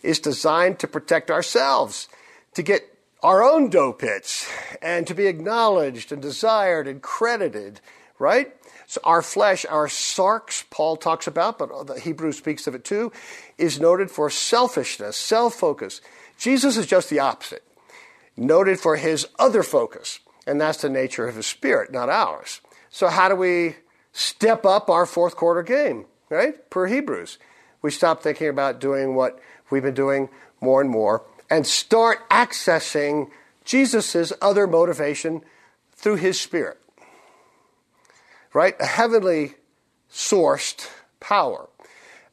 is 0.03 0.19
designed 0.19 0.79
to 0.79 0.87
protect 0.87 1.31
ourselves, 1.31 2.07
to 2.53 2.61
get 2.61 2.83
our 3.23 3.43
own 3.43 3.69
dough 3.69 3.93
pits, 3.93 4.47
and 4.81 5.07
to 5.07 5.15
be 5.15 5.25
acknowledged 5.25 6.11
and 6.11 6.21
desired 6.21 6.87
and 6.87 7.01
credited, 7.01 7.81
right? 8.19 8.53
So 8.87 9.01
our 9.03 9.21
flesh, 9.21 9.65
our 9.65 9.87
sarx, 9.87 10.63
Paul 10.69 10.95
talks 10.95 11.27
about, 11.27 11.59
but 11.59 11.87
the 11.87 11.99
Hebrew 11.99 12.31
speaks 12.31 12.67
of 12.67 12.75
it 12.75 12.85
too, 12.85 13.11
is 13.57 13.79
noted 13.79 14.09
for 14.09 14.29
selfishness, 14.29 15.17
self 15.17 15.55
focus. 15.55 16.01
Jesus 16.37 16.77
is 16.77 16.87
just 16.87 17.09
the 17.09 17.19
opposite, 17.19 17.63
noted 18.35 18.79
for 18.79 18.95
his 18.95 19.27
other 19.37 19.61
focus, 19.61 20.19
and 20.45 20.59
that's 20.59 20.81
the 20.81 20.89
nature 20.89 21.27
of 21.27 21.35
his 21.35 21.45
spirit, 21.45 21.91
not 21.91 22.09
ours. 22.09 22.61
So, 22.89 23.07
how 23.09 23.27
do 23.27 23.35
we 23.35 23.75
step 24.13 24.65
up 24.65 24.89
our 24.89 25.05
fourth 25.05 25.35
quarter 25.35 25.63
game, 25.63 26.05
right? 26.29 26.69
Per 26.69 26.87
Hebrews. 26.87 27.37
We 27.81 27.91
stop 27.91 28.23
thinking 28.23 28.47
about 28.47 28.79
doing 28.79 29.15
what 29.15 29.39
we've 29.69 29.83
been 29.83 29.93
doing 29.93 30.29
more 30.61 30.81
and 30.81 30.89
more 30.89 31.23
and 31.49 31.67
start 31.67 32.27
accessing 32.29 33.29
Jesus' 33.63 34.33
other 34.41 34.65
motivation 34.65 35.41
through 35.93 36.15
his 36.15 36.39
spirit, 36.39 36.79
right? 38.57 38.73
A 38.79 38.87
heavenly 38.87 39.53
sourced 40.11 40.89
power. 41.19 41.69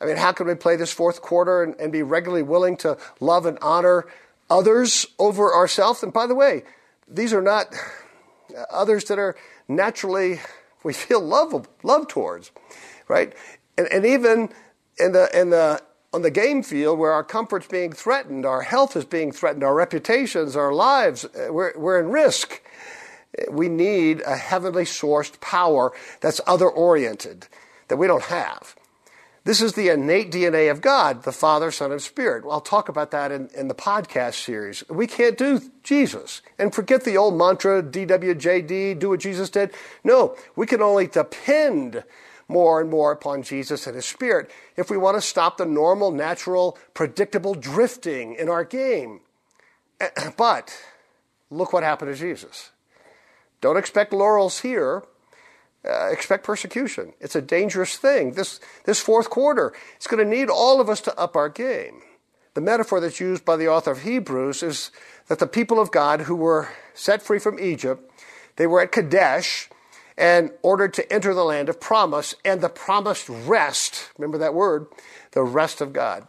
I 0.00 0.06
mean, 0.06 0.16
how 0.16 0.32
can 0.32 0.46
we 0.46 0.54
play 0.54 0.74
this 0.74 0.90
fourth 0.90 1.20
quarter 1.20 1.62
and, 1.62 1.74
and 1.78 1.92
be 1.92 2.02
regularly 2.02 2.42
willing 2.42 2.78
to 2.78 2.96
love 3.20 3.44
and 3.44 3.58
honor 3.60 4.06
others 4.48 5.04
over 5.18 5.52
ourselves? 5.52 6.02
And 6.02 6.14
by 6.14 6.26
the 6.26 6.34
way, 6.34 6.62
these 7.06 7.34
are 7.34 7.42
not 7.42 7.74
others 8.70 9.04
that 9.04 9.18
are 9.18 9.36
naturally 9.68 10.40
we 10.82 10.94
feel 10.94 11.20
love 11.20 11.68
love 11.82 12.08
towards, 12.08 12.52
right? 13.06 13.34
And, 13.76 13.86
and 13.88 14.06
even 14.06 14.48
in 14.98 15.12
the 15.12 15.28
in 15.38 15.50
the 15.50 15.82
on 16.14 16.22
the 16.22 16.30
game 16.30 16.62
field 16.62 16.98
where 16.98 17.12
our 17.12 17.24
comfort's 17.24 17.66
being 17.66 17.92
threatened, 17.92 18.46
our 18.46 18.62
health 18.62 18.96
is 18.96 19.04
being 19.04 19.30
threatened, 19.30 19.62
our 19.62 19.74
reputations, 19.74 20.56
our 20.56 20.72
lives, 20.72 21.26
uh, 21.26 21.52
we're, 21.52 21.76
we're 21.76 22.00
in 22.00 22.08
risk. 22.08 22.62
We 23.50 23.68
need 23.68 24.20
a 24.22 24.36
heavenly 24.36 24.84
sourced 24.84 25.40
power 25.40 25.92
that's 26.20 26.40
other 26.46 26.68
oriented 26.68 27.48
that 27.88 27.96
we 27.96 28.06
don't 28.06 28.24
have. 28.24 28.74
This 29.44 29.60
is 29.60 29.74
the 29.74 29.90
innate 29.90 30.32
DNA 30.32 30.70
of 30.70 30.80
God, 30.80 31.24
the 31.24 31.32
Father, 31.32 31.70
Son, 31.70 31.92
and 31.92 32.00
Spirit. 32.00 32.44
I'll 32.48 32.62
talk 32.62 32.88
about 32.88 33.10
that 33.10 33.30
in, 33.30 33.50
in 33.54 33.68
the 33.68 33.74
podcast 33.74 34.42
series. 34.42 34.82
We 34.88 35.06
can't 35.06 35.36
do 35.36 35.60
Jesus. 35.82 36.40
And 36.58 36.74
forget 36.74 37.04
the 37.04 37.18
old 37.18 37.36
mantra, 37.36 37.82
DWJD, 37.82 38.98
do 38.98 39.10
what 39.10 39.20
Jesus 39.20 39.50
did. 39.50 39.72
No, 40.02 40.34
we 40.56 40.66
can 40.66 40.80
only 40.80 41.06
depend 41.06 42.04
more 42.48 42.80
and 42.80 42.88
more 42.88 43.12
upon 43.12 43.42
Jesus 43.42 43.86
and 43.86 43.94
His 43.96 44.06
Spirit 44.06 44.50
if 44.78 44.90
we 44.90 44.96
want 44.96 45.16
to 45.18 45.20
stop 45.20 45.58
the 45.58 45.66
normal, 45.66 46.10
natural, 46.10 46.78
predictable 46.94 47.54
drifting 47.54 48.34
in 48.34 48.48
our 48.48 48.64
game. 48.64 49.20
But 50.38 50.74
look 51.50 51.74
what 51.74 51.82
happened 51.82 52.14
to 52.14 52.18
Jesus. 52.18 52.70
Don't 53.64 53.78
expect 53.78 54.12
laurels 54.12 54.60
here 54.60 55.04
uh, 55.88 56.08
expect 56.10 56.44
persecution. 56.44 57.14
It's 57.18 57.34
a 57.34 57.40
dangerous 57.40 57.96
thing. 57.96 58.32
This, 58.32 58.60
this 58.84 59.00
fourth 59.00 59.30
quarter, 59.30 59.72
it's 59.96 60.06
going 60.06 60.22
to 60.22 60.30
need 60.30 60.50
all 60.50 60.82
of 60.82 60.90
us 60.90 61.00
to 61.00 61.18
up 61.18 61.34
our 61.34 61.48
game. 61.48 62.02
The 62.52 62.60
metaphor 62.60 63.00
that's 63.00 63.20
used 63.20 63.42
by 63.42 63.56
the 63.56 63.68
author 63.68 63.92
of 63.92 64.02
Hebrews 64.02 64.62
is 64.62 64.90
that 65.28 65.38
the 65.38 65.46
people 65.46 65.80
of 65.80 65.90
God 65.90 66.20
who 66.20 66.36
were 66.36 66.68
set 66.92 67.22
free 67.22 67.38
from 67.38 67.58
Egypt, 67.58 68.12
they 68.56 68.66
were 68.66 68.82
at 68.82 68.92
Kadesh 68.92 69.70
and 70.18 70.50
ordered 70.60 70.92
to 70.92 71.10
enter 71.10 71.32
the 71.32 71.42
land 71.42 71.70
of 71.70 71.80
promise 71.80 72.34
and 72.44 72.60
the 72.60 72.68
promised 72.68 73.30
rest. 73.30 74.10
Remember 74.18 74.36
that 74.36 74.52
word? 74.52 74.88
The 75.32 75.42
rest 75.42 75.80
of 75.80 75.94
God. 75.94 76.28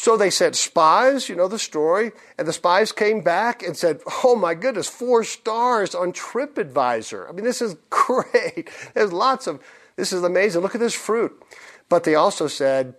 So 0.00 0.16
they 0.16 0.30
sent 0.30 0.56
spies, 0.56 1.28
you 1.28 1.36
know 1.36 1.46
the 1.46 1.58
story, 1.58 2.12
and 2.38 2.48
the 2.48 2.54
spies 2.54 2.90
came 2.90 3.20
back 3.20 3.62
and 3.62 3.76
said, 3.76 4.00
Oh 4.24 4.34
my 4.34 4.54
goodness, 4.54 4.88
four 4.88 5.24
stars 5.24 5.94
on 5.94 6.14
TripAdvisor. 6.14 7.28
I 7.28 7.32
mean, 7.32 7.44
this 7.44 7.60
is 7.60 7.76
great. 7.90 8.70
There's 8.94 9.12
lots 9.12 9.46
of, 9.46 9.60
this 9.96 10.14
is 10.14 10.22
amazing. 10.22 10.62
Look 10.62 10.74
at 10.74 10.80
this 10.80 10.94
fruit. 10.94 11.38
But 11.90 12.04
they 12.04 12.14
also 12.14 12.46
said, 12.46 12.94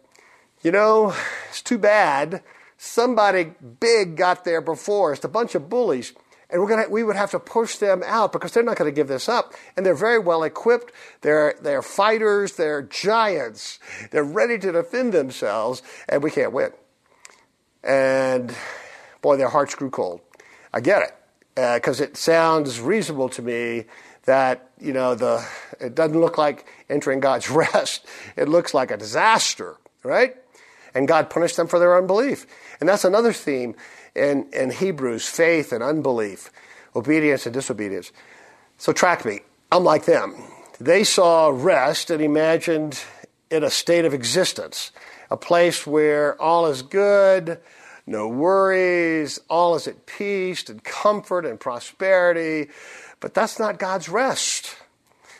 You 0.61 0.71
know, 0.71 1.15
it's 1.49 1.63
too 1.63 1.79
bad. 1.79 2.43
Somebody 2.77 3.55
big 3.79 4.15
got 4.15 4.45
there 4.45 4.61
before 4.61 5.13
us, 5.13 5.23
a 5.23 5.27
bunch 5.27 5.55
of 5.55 5.69
bullies. 5.69 6.13
And 6.51 6.61
we're 6.61 6.69
gonna, 6.69 6.87
we 6.87 7.01
would 7.01 7.15
have 7.15 7.31
to 7.31 7.39
push 7.39 7.77
them 7.77 8.03
out 8.05 8.31
because 8.31 8.51
they're 8.51 8.61
not 8.61 8.77
going 8.77 8.91
to 8.91 8.95
give 8.95 9.07
this 9.07 9.27
up. 9.27 9.55
And 9.75 9.83
they're 9.83 9.95
very 9.95 10.19
well 10.19 10.43
equipped. 10.43 10.93
They're, 11.21 11.55
they're 11.63 11.81
fighters. 11.81 12.57
They're 12.57 12.83
giants. 12.83 13.79
They're 14.11 14.23
ready 14.23 14.59
to 14.59 14.71
defend 14.71 15.13
themselves, 15.13 15.81
and 16.07 16.21
we 16.21 16.29
can't 16.29 16.53
win. 16.53 16.73
And 17.83 18.55
boy, 19.21 19.37
their 19.37 19.49
hearts 19.49 19.75
grew 19.75 19.89
cold. 19.89 20.21
I 20.73 20.81
get 20.81 21.01
it, 21.03 21.15
because 21.55 21.99
uh, 21.99 22.05
it 22.05 22.17
sounds 22.17 22.79
reasonable 22.79 23.29
to 23.29 23.41
me 23.41 23.85
that 24.25 24.69
you 24.79 24.93
know 24.93 25.15
the 25.15 25.45
it 25.79 25.95
doesn't 25.95 26.19
look 26.19 26.37
like 26.37 26.65
entering 26.89 27.19
God's 27.19 27.49
rest. 27.49 28.05
It 28.35 28.47
looks 28.47 28.73
like 28.73 28.91
a 28.91 28.97
disaster, 28.97 29.77
right? 30.03 30.35
And 30.93 31.07
God 31.07 31.29
punished 31.29 31.57
them 31.57 31.67
for 31.67 31.79
their 31.79 31.97
unbelief. 31.97 32.45
And 32.79 32.89
that's 32.89 33.05
another 33.05 33.31
theme 33.31 33.75
in, 34.15 34.47
in 34.51 34.71
Hebrews 34.71 35.27
faith 35.27 35.71
and 35.71 35.83
unbelief, 35.83 36.51
obedience 36.95 37.45
and 37.45 37.53
disobedience. 37.53 38.11
So 38.77 38.91
track 38.91 39.25
me. 39.25 39.41
I'm 39.71 39.83
like 39.83 40.05
them. 40.05 40.35
They 40.79 41.03
saw 41.03 41.49
rest 41.53 42.09
and 42.09 42.21
imagined 42.21 42.99
it 43.49 43.63
a 43.63 43.69
state 43.69 44.05
of 44.05 44.13
existence, 44.13 44.91
a 45.31 45.37
place 45.37 45.87
where 45.87 46.39
all 46.39 46.67
is 46.67 46.81
good, 46.81 47.57
no 48.05 48.27
worries, 48.27 49.39
all 49.49 49.75
is 49.75 49.87
at 49.87 50.05
peace 50.05 50.67
and 50.69 50.83
comfort 50.83 51.45
and 51.45 51.57
prosperity. 51.57 52.69
But 53.21 53.33
that's 53.33 53.57
not 53.57 53.79
God's 53.79 54.09
rest. 54.09 54.75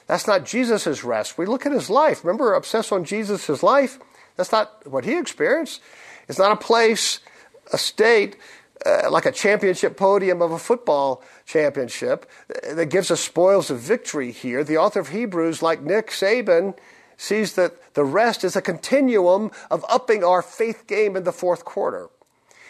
That's 0.08 0.28
not 0.28 0.46
Jesus' 0.46 1.04
rest. 1.04 1.38
We 1.38 1.46
look 1.46 1.66
at 1.66 1.74
his 1.74 1.90
life. 1.90 2.24
Remember, 2.24 2.54
obsess 2.54 2.92
on 2.92 3.04
Jesus' 3.04 3.62
life? 3.62 4.00
That's 4.38 4.52
not 4.52 4.88
what 4.88 5.04
he 5.04 5.18
experienced. 5.18 5.82
It's 6.30 6.40
not 6.40 6.54
a 6.54 6.56
place, 6.56 7.20
a 7.74 7.78
state, 7.78 8.38
uh, 8.86 9.12
like 9.12 9.26
a 9.26 9.32
championship 9.32 9.98
podium 9.98 10.42
of 10.42 10.52
a 10.52 10.58
football 10.58 11.22
championship 11.46 12.30
uh, 12.50 12.76
that 12.76 12.86
gives 12.86 13.12
us 13.12 13.20
spoils 13.20 13.70
of 13.70 13.80
victory 13.80 14.32
here. 14.32 14.64
The 14.64 14.78
author 14.78 15.02
of 15.02 15.10
Hebrews, 15.10 15.62
like 15.62 15.82
Nick 15.82 16.08
Saban, 16.12 16.78
sees 17.22 17.54
that 17.54 17.94
the 17.94 18.04
rest 18.04 18.44
is 18.44 18.56
a 18.56 18.62
continuum 18.62 19.52
of 19.70 19.86
upping 19.88 20.24
our 20.24 20.42
faith 20.42 20.88
game 20.88 21.16
in 21.16 21.24
the 21.24 21.32
fourth 21.32 21.64
quarter. 21.64 22.10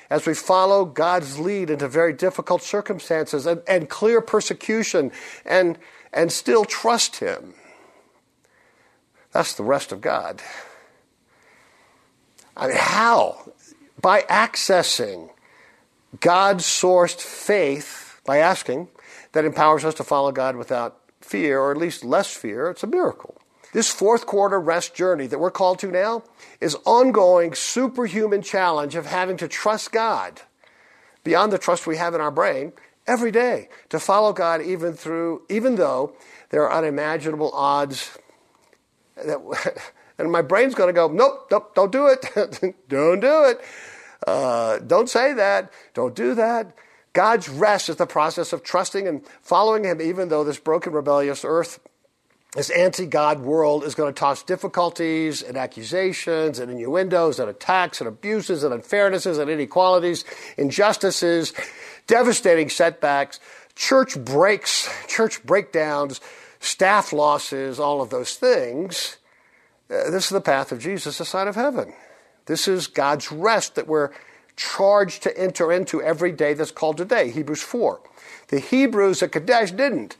As 0.09 0.25
we 0.25 0.33
follow 0.33 0.83
God's 0.83 1.39
lead 1.39 1.69
into 1.69 1.87
very 1.87 2.11
difficult 2.11 2.61
circumstances 2.61 3.45
and, 3.45 3.61
and 3.65 3.89
clear 3.89 4.19
persecution 4.19 5.13
and, 5.45 5.77
and 6.11 6.33
still 6.33 6.65
trust 6.65 7.17
Him. 7.17 7.53
That's 9.31 9.53
the 9.53 9.63
rest 9.63 9.93
of 9.93 10.01
God. 10.01 10.41
I 12.57 12.67
mean, 12.67 12.75
how? 12.77 13.53
By 14.01 14.23
accessing 14.23 15.29
God 16.19 16.57
sourced 16.57 17.21
faith, 17.21 18.19
by 18.25 18.39
asking, 18.39 18.89
that 19.31 19.45
empowers 19.45 19.85
us 19.85 19.93
to 19.93 20.03
follow 20.03 20.33
God 20.33 20.57
without 20.57 20.99
fear, 21.21 21.61
or 21.61 21.71
at 21.71 21.77
least 21.77 22.03
less 22.03 22.35
fear. 22.35 22.69
It's 22.69 22.83
a 22.83 22.87
miracle. 22.87 23.40
This 23.73 23.89
fourth 23.89 24.25
quarter 24.25 24.59
rest 24.59 24.93
journey 24.93 25.27
that 25.27 25.39
we're 25.39 25.51
called 25.51 25.79
to 25.79 25.91
now 25.91 26.23
is 26.59 26.75
ongoing 26.85 27.53
superhuman 27.53 28.41
challenge 28.41 28.95
of 28.95 29.05
having 29.05 29.37
to 29.37 29.47
trust 29.47 29.91
God 29.91 30.41
beyond 31.23 31.53
the 31.53 31.57
trust 31.57 31.87
we 31.87 31.97
have 31.97 32.13
in 32.13 32.21
our 32.21 32.31
brain 32.31 32.73
every 33.07 33.31
day 33.31 33.69
to 33.89 33.99
follow 33.99 34.33
God 34.33 34.61
even 34.61 34.93
through 34.93 35.43
even 35.49 35.75
though 35.75 36.13
there 36.49 36.63
are 36.63 36.73
unimaginable 36.73 37.51
odds 37.53 38.17
that 39.15 39.39
And 40.21 40.31
my 40.31 40.43
brain's 40.43 40.75
going 40.75 40.87
to 40.87 40.93
go, 40.93 41.07
nope, 41.07 41.47
nope, 41.49 41.73
don't 41.73 41.91
do 41.91 42.05
it. 42.07 42.21
don't 42.89 43.19
do 43.19 43.45
it. 43.45 43.61
Uh, 44.25 44.77
don't 44.79 45.09
say 45.09 45.33
that. 45.33 45.71
Don't 45.95 46.15
do 46.15 46.35
that. 46.35 46.75
God's 47.13 47.49
rest 47.49 47.89
is 47.89 47.95
the 47.95 48.05
process 48.05 48.53
of 48.53 48.63
trusting 48.63 49.07
and 49.07 49.25
following 49.41 49.83
Him, 49.83 49.99
even 49.99 50.29
though 50.29 50.43
this 50.43 50.59
broken, 50.59 50.93
rebellious 50.93 51.43
earth, 51.43 51.79
this 52.55 52.69
anti 52.69 53.05
God 53.05 53.39
world, 53.39 53.83
is 53.83 53.95
going 53.95 54.13
to 54.13 54.19
toss 54.19 54.43
difficulties 54.43 55.41
and 55.41 55.55
accusations 55.55 56.59
and 56.59 56.69
innuendos 56.69 57.39
and 57.39 57.49
attacks 57.49 58.01
and 58.01 58.07
abuses 58.07 58.63
and 58.63 58.73
unfairnesses 58.73 59.39
and 59.39 59.49
inequalities, 59.49 60.25
injustices, 60.57 61.53
devastating 62.07 62.69
setbacks, 62.69 63.39
church 63.75 64.19
breaks, 64.19 64.89
church 65.07 65.43
breakdowns, 65.45 66.19
staff 66.59 67.13
losses, 67.13 67.79
all 67.79 68.01
of 68.01 68.09
those 68.09 68.35
things. 68.35 69.17
Uh, 69.89 70.09
this 70.09 70.25
is 70.25 70.29
the 70.29 70.41
path 70.41 70.71
of 70.71 70.79
Jesus, 70.79 71.17
the 71.17 71.25
side 71.25 71.47
of 71.47 71.55
heaven. 71.55 71.93
This 72.47 72.67
is 72.67 72.87
God's 72.87 73.31
rest 73.31 73.75
that 73.75 73.87
we're 73.87 74.11
charged 74.57 75.23
to 75.23 75.37
enter 75.37 75.71
into 75.71 76.01
every 76.01 76.31
day 76.31 76.53
that's 76.53 76.71
called 76.71 76.97
today, 76.97 77.31
Hebrews 77.31 77.61
4. 77.61 78.01
The 78.49 78.59
Hebrews 78.59 79.23
at 79.23 79.31
Kadesh 79.31 79.71
didn't. 79.71 80.17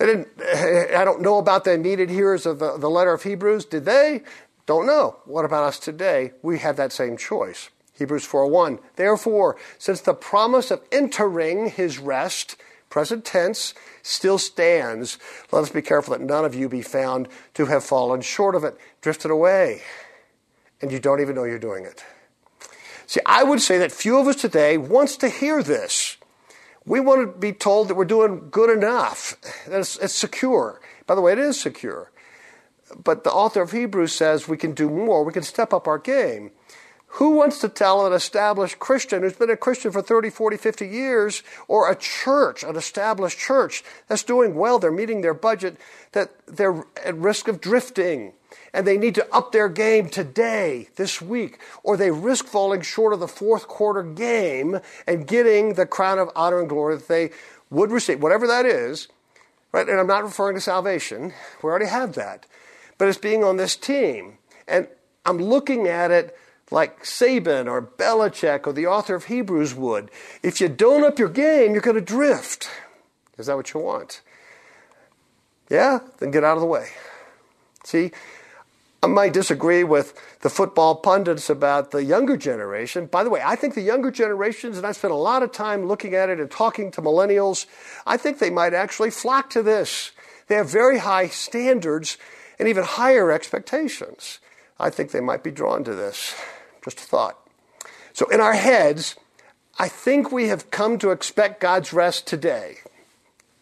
They 0.00 0.06
didn't 0.06 0.28
I 0.96 1.04
don't 1.04 1.20
know 1.20 1.36
about 1.36 1.64
the 1.64 1.72
immediate 1.74 2.08
hearers 2.08 2.46
of 2.46 2.58
the, 2.58 2.78
the 2.78 2.88
letter 2.88 3.12
of 3.12 3.22
Hebrews. 3.22 3.66
Did 3.66 3.84
they? 3.84 4.22
Don't 4.64 4.86
know. 4.86 5.18
What 5.26 5.44
about 5.44 5.64
us 5.64 5.78
today? 5.78 6.32
We 6.42 6.58
have 6.60 6.76
that 6.76 6.90
same 6.90 7.18
choice. 7.18 7.68
Hebrews 7.92 8.26
4:1. 8.26 8.78
Therefore, 8.96 9.56
since 9.78 10.00
the 10.00 10.14
promise 10.14 10.70
of 10.70 10.80
entering 10.90 11.68
his 11.68 11.98
rest, 11.98 12.56
present 12.88 13.26
tense, 13.26 13.74
still 14.02 14.38
stands, 14.38 15.18
let 15.52 15.64
us 15.64 15.70
be 15.70 15.82
careful 15.82 16.12
that 16.12 16.24
none 16.24 16.46
of 16.46 16.54
you 16.54 16.66
be 16.66 16.80
found 16.80 17.28
to 17.52 17.66
have 17.66 17.84
fallen 17.84 18.22
short 18.22 18.54
of 18.54 18.64
it, 18.64 18.78
drifted 19.02 19.30
away, 19.30 19.82
and 20.80 20.90
you 20.90 20.98
don't 20.98 21.20
even 21.20 21.34
know 21.34 21.44
you're 21.44 21.58
doing 21.58 21.84
it. 21.84 22.02
See, 23.06 23.20
I 23.26 23.44
would 23.44 23.60
say 23.60 23.76
that 23.76 23.92
few 23.92 24.16
of 24.16 24.26
us 24.26 24.36
today 24.36 24.78
wants 24.78 25.18
to 25.18 25.28
hear 25.28 25.62
this. 25.62 26.09
We 26.86 27.00
want 27.00 27.20
to 27.20 27.38
be 27.38 27.52
told 27.52 27.88
that 27.88 27.94
we're 27.94 28.04
doing 28.04 28.48
good 28.50 28.70
enough, 28.70 29.36
that 29.66 29.80
it's, 29.80 29.96
it's 29.98 30.14
secure. 30.14 30.80
By 31.06 31.14
the 31.14 31.20
way, 31.20 31.32
it 31.32 31.38
is 31.38 31.60
secure. 31.60 32.10
But 33.02 33.24
the 33.24 33.30
author 33.30 33.62
of 33.62 33.72
Hebrews 33.72 34.12
says 34.12 34.48
we 34.48 34.56
can 34.56 34.72
do 34.72 34.88
more, 34.88 35.24
we 35.24 35.32
can 35.32 35.42
step 35.42 35.72
up 35.72 35.86
our 35.86 35.98
game. 35.98 36.50
Who 37.14 37.32
wants 37.32 37.58
to 37.60 37.68
tell 37.68 38.06
an 38.06 38.12
established 38.12 38.78
Christian 38.78 39.22
who's 39.22 39.32
been 39.32 39.50
a 39.50 39.56
Christian 39.56 39.90
for 39.90 40.00
30, 40.00 40.30
40, 40.30 40.56
50 40.56 40.86
years, 40.86 41.42
or 41.66 41.90
a 41.90 41.96
church, 41.96 42.62
an 42.62 42.76
established 42.76 43.38
church 43.38 43.82
that's 44.06 44.22
doing 44.22 44.54
well, 44.54 44.78
they're 44.78 44.92
meeting 44.92 45.20
their 45.20 45.34
budget, 45.34 45.76
that 46.12 46.30
they're 46.46 46.84
at 47.04 47.16
risk 47.16 47.48
of 47.48 47.60
drifting 47.60 48.32
and 48.72 48.86
they 48.86 48.96
need 48.96 49.14
to 49.16 49.34
up 49.34 49.50
their 49.50 49.68
game 49.68 50.08
today, 50.08 50.88
this 50.96 51.20
week, 51.20 51.58
or 51.82 51.96
they 51.96 52.10
risk 52.10 52.46
falling 52.46 52.80
short 52.82 53.12
of 53.12 53.20
the 53.20 53.28
fourth 53.28 53.66
quarter 53.66 54.02
game 54.02 54.78
and 55.06 55.26
getting 55.26 55.74
the 55.74 55.86
crown 55.86 56.18
of 56.18 56.30
honor 56.36 56.60
and 56.60 56.68
glory 56.68 56.96
that 56.96 57.08
they 57.08 57.30
would 57.70 57.90
receive, 57.90 58.22
whatever 58.22 58.46
that 58.46 58.66
is, 58.66 59.08
right? 59.72 59.88
And 59.88 59.98
I'm 59.98 60.06
not 60.06 60.22
referring 60.22 60.54
to 60.54 60.60
salvation, 60.60 61.32
we 61.62 61.70
already 61.70 61.86
have 61.86 62.14
that, 62.14 62.46
but 62.98 63.08
it's 63.08 63.18
being 63.18 63.42
on 63.42 63.56
this 63.56 63.76
team. 63.76 64.38
And 64.68 64.86
I'm 65.26 65.38
looking 65.38 65.88
at 65.88 66.10
it 66.10 66.36
like 66.70 67.02
Saban 67.02 67.66
or 67.66 67.82
Belichick 67.82 68.66
or 68.66 68.72
the 68.72 68.86
author 68.86 69.14
of 69.14 69.24
Hebrews 69.24 69.74
would. 69.74 70.10
If 70.42 70.60
you 70.60 70.68
don't 70.68 71.04
up 71.04 71.18
your 71.18 71.28
game, 71.28 71.72
you're 71.72 71.82
going 71.82 71.96
to 71.96 72.00
drift. 72.00 72.70
Is 73.38 73.46
that 73.46 73.56
what 73.56 73.72
you 73.72 73.80
want? 73.80 74.20
Yeah? 75.68 76.00
Then 76.18 76.30
get 76.30 76.44
out 76.44 76.56
of 76.56 76.60
the 76.60 76.66
way. 76.66 76.88
See, 77.84 78.12
I 79.02 79.06
might 79.06 79.32
disagree 79.32 79.82
with 79.82 80.20
the 80.42 80.50
football 80.50 80.94
pundits 80.94 81.48
about 81.48 81.90
the 81.90 82.04
younger 82.04 82.36
generation. 82.36 83.06
By 83.06 83.24
the 83.24 83.30
way, 83.30 83.40
I 83.42 83.56
think 83.56 83.74
the 83.74 83.80
younger 83.80 84.10
generations, 84.10 84.76
and 84.76 84.86
I 84.86 84.92
spent 84.92 85.12
a 85.12 85.16
lot 85.16 85.42
of 85.42 85.52
time 85.52 85.86
looking 85.86 86.14
at 86.14 86.28
it 86.28 86.38
and 86.38 86.50
talking 86.50 86.90
to 86.92 87.02
millennials, 87.02 87.64
I 88.06 88.18
think 88.18 88.38
they 88.38 88.50
might 88.50 88.74
actually 88.74 89.10
flock 89.10 89.48
to 89.50 89.62
this. 89.62 90.12
They 90.48 90.56
have 90.56 90.70
very 90.70 90.98
high 90.98 91.28
standards 91.28 92.18
and 92.58 92.68
even 92.68 92.84
higher 92.84 93.30
expectations. 93.32 94.38
I 94.78 94.90
think 94.90 95.12
they 95.12 95.20
might 95.20 95.42
be 95.42 95.50
drawn 95.50 95.82
to 95.84 95.94
this. 95.94 96.34
Just 96.82 96.98
a 96.98 97.02
thought. 97.02 97.38
So, 98.12 98.28
in 98.28 98.40
our 98.40 98.54
heads, 98.54 99.16
I 99.78 99.88
think 99.88 100.30
we 100.30 100.48
have 100.48 100.70
come 100.70 100.98
to 100.98 101.10
expect 101.10 101.60
God's 101.60 101.92
rest 101.92 102.26
today. 102.26 102.78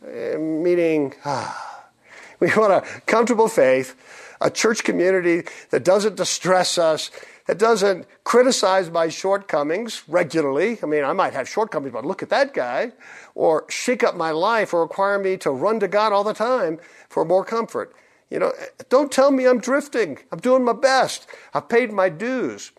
Uh, 0.03 0.39
meaning, 0.39 1.15
ah, 1.25 1.85
we 2.41 2.49
want 2.57 2.73
a 2.73 2.81
comfortable 3.07 3.49
faith, 3.49 3.95
a 4.41 4.51
church 4.51 4.85
community 4.85 5.45
that 5.71 5.85
doesn't 5.85 6.17
distress 6.17 6.79
us, 6.79 7.11
that 7.47 7.59
doesn't 7.59 8.07
criticize 8.25 8.91
my 8.91 9.09
shortcomings 9.09 10.03
regularly. 10.07 10.79
I 10.83 10.87
mean, 10.87 11.05
I 11.05 11.13
might 11.13 11.33
have 11.33 11.49
shortcomings, 11.49 11.93
but 11.93 12.05
look 12.05 12.23
at 12.23 12.29
that 12.29 12.53
guy. 12.53 12.93
Or 13.35 13.65
shake 13.69 14.05
up 14.05 14.17
my 14.17 14.33
life 14.33 14.75
or 14.75 14.83
require 14.83 15.19
me 15.19 15.37
to 15.39 15.51
run 15.51 15.81
to 15.81 15.89
God 15.89 16.13
all 16.13 16.25
the 16.25 16.35
time 16.35 16.79
for 17.09 17.25
more 17.25 17.45
comfort. 17.45 17.95
You 18.29 18.39
know, 18.39 18.53
don't 18.91 19.11
tell 19.11 19.31
me 19.31 19.47
I'm 19.47 19.61
drifting. 19.61 20.19
I'm 20.31 20.41
doing 20.41 20.63
my 20.63 20.75
best. 20.75 21.27
I've 21.55 21.69
paid 21.69 21.91
my 21.91 22.09
dues. 22.09 22.73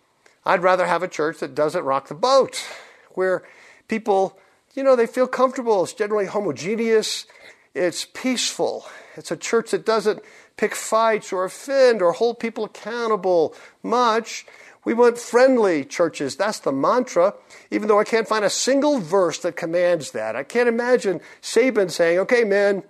I'd 0.44 0.62
rather 0.62 0.86
have 0.86 1.02
a 1.02 1.08
church 1.08 1.40
that 1.40 1.54
doesn't 1.54 1.84
rock 1.84 2.08
the 2.08 2.14
boat, 2.14 2.64
where 3.12 3.42
people, 3.88 4.38
you 4.74 4.82
know, 4.82 4.96
they 4.96 5.06
feel 5.06 5.26
comfortable. 5.26 5.84
It's 5.84 5.92
generally 5.92 6.26
homogeneous, 6.26 7.26
it's 7.74 8.04
peaceful. 8.04 8.86
It's 9.16 9.30
a 9.30 9.36
church 9.36 9.72
that 9.72 9.84
doesn't 9.84 10.22
pick 10.56 10.74
fights 10.74 11.32
or 11.32 11.44
offend 11.44 12.02
or 12.02 12.12
hold 12.12 12.38
people 12.38 12.64
accountable 12.64 13.54
much. 13.82 14.46
We 14.84 14.94
want 14.94 15.18
friendly 15.18 15.84
churches. 15.84 16.36
That's 16.36 16.58
the 16.58 16.72
mantra, 16.72 17.34
even 17.70 17.88
though 17.88 18.00
I 18.00 18.04
can't 18.04 18.26
find 18.26 18.44
a 18.44 18.50
single 18.50 18.98
verse 18.98 19.38
that 19.40 19.56
commands 19.56 20.12
that. 20.12 20.36
I 20.36 20.42
can't 20.42 20.68
imagine 20.68 21.20
Saban 21.42 21.90
saying, 21.90 22.18
okay, 22.20 22.44
men, 22.44 22.82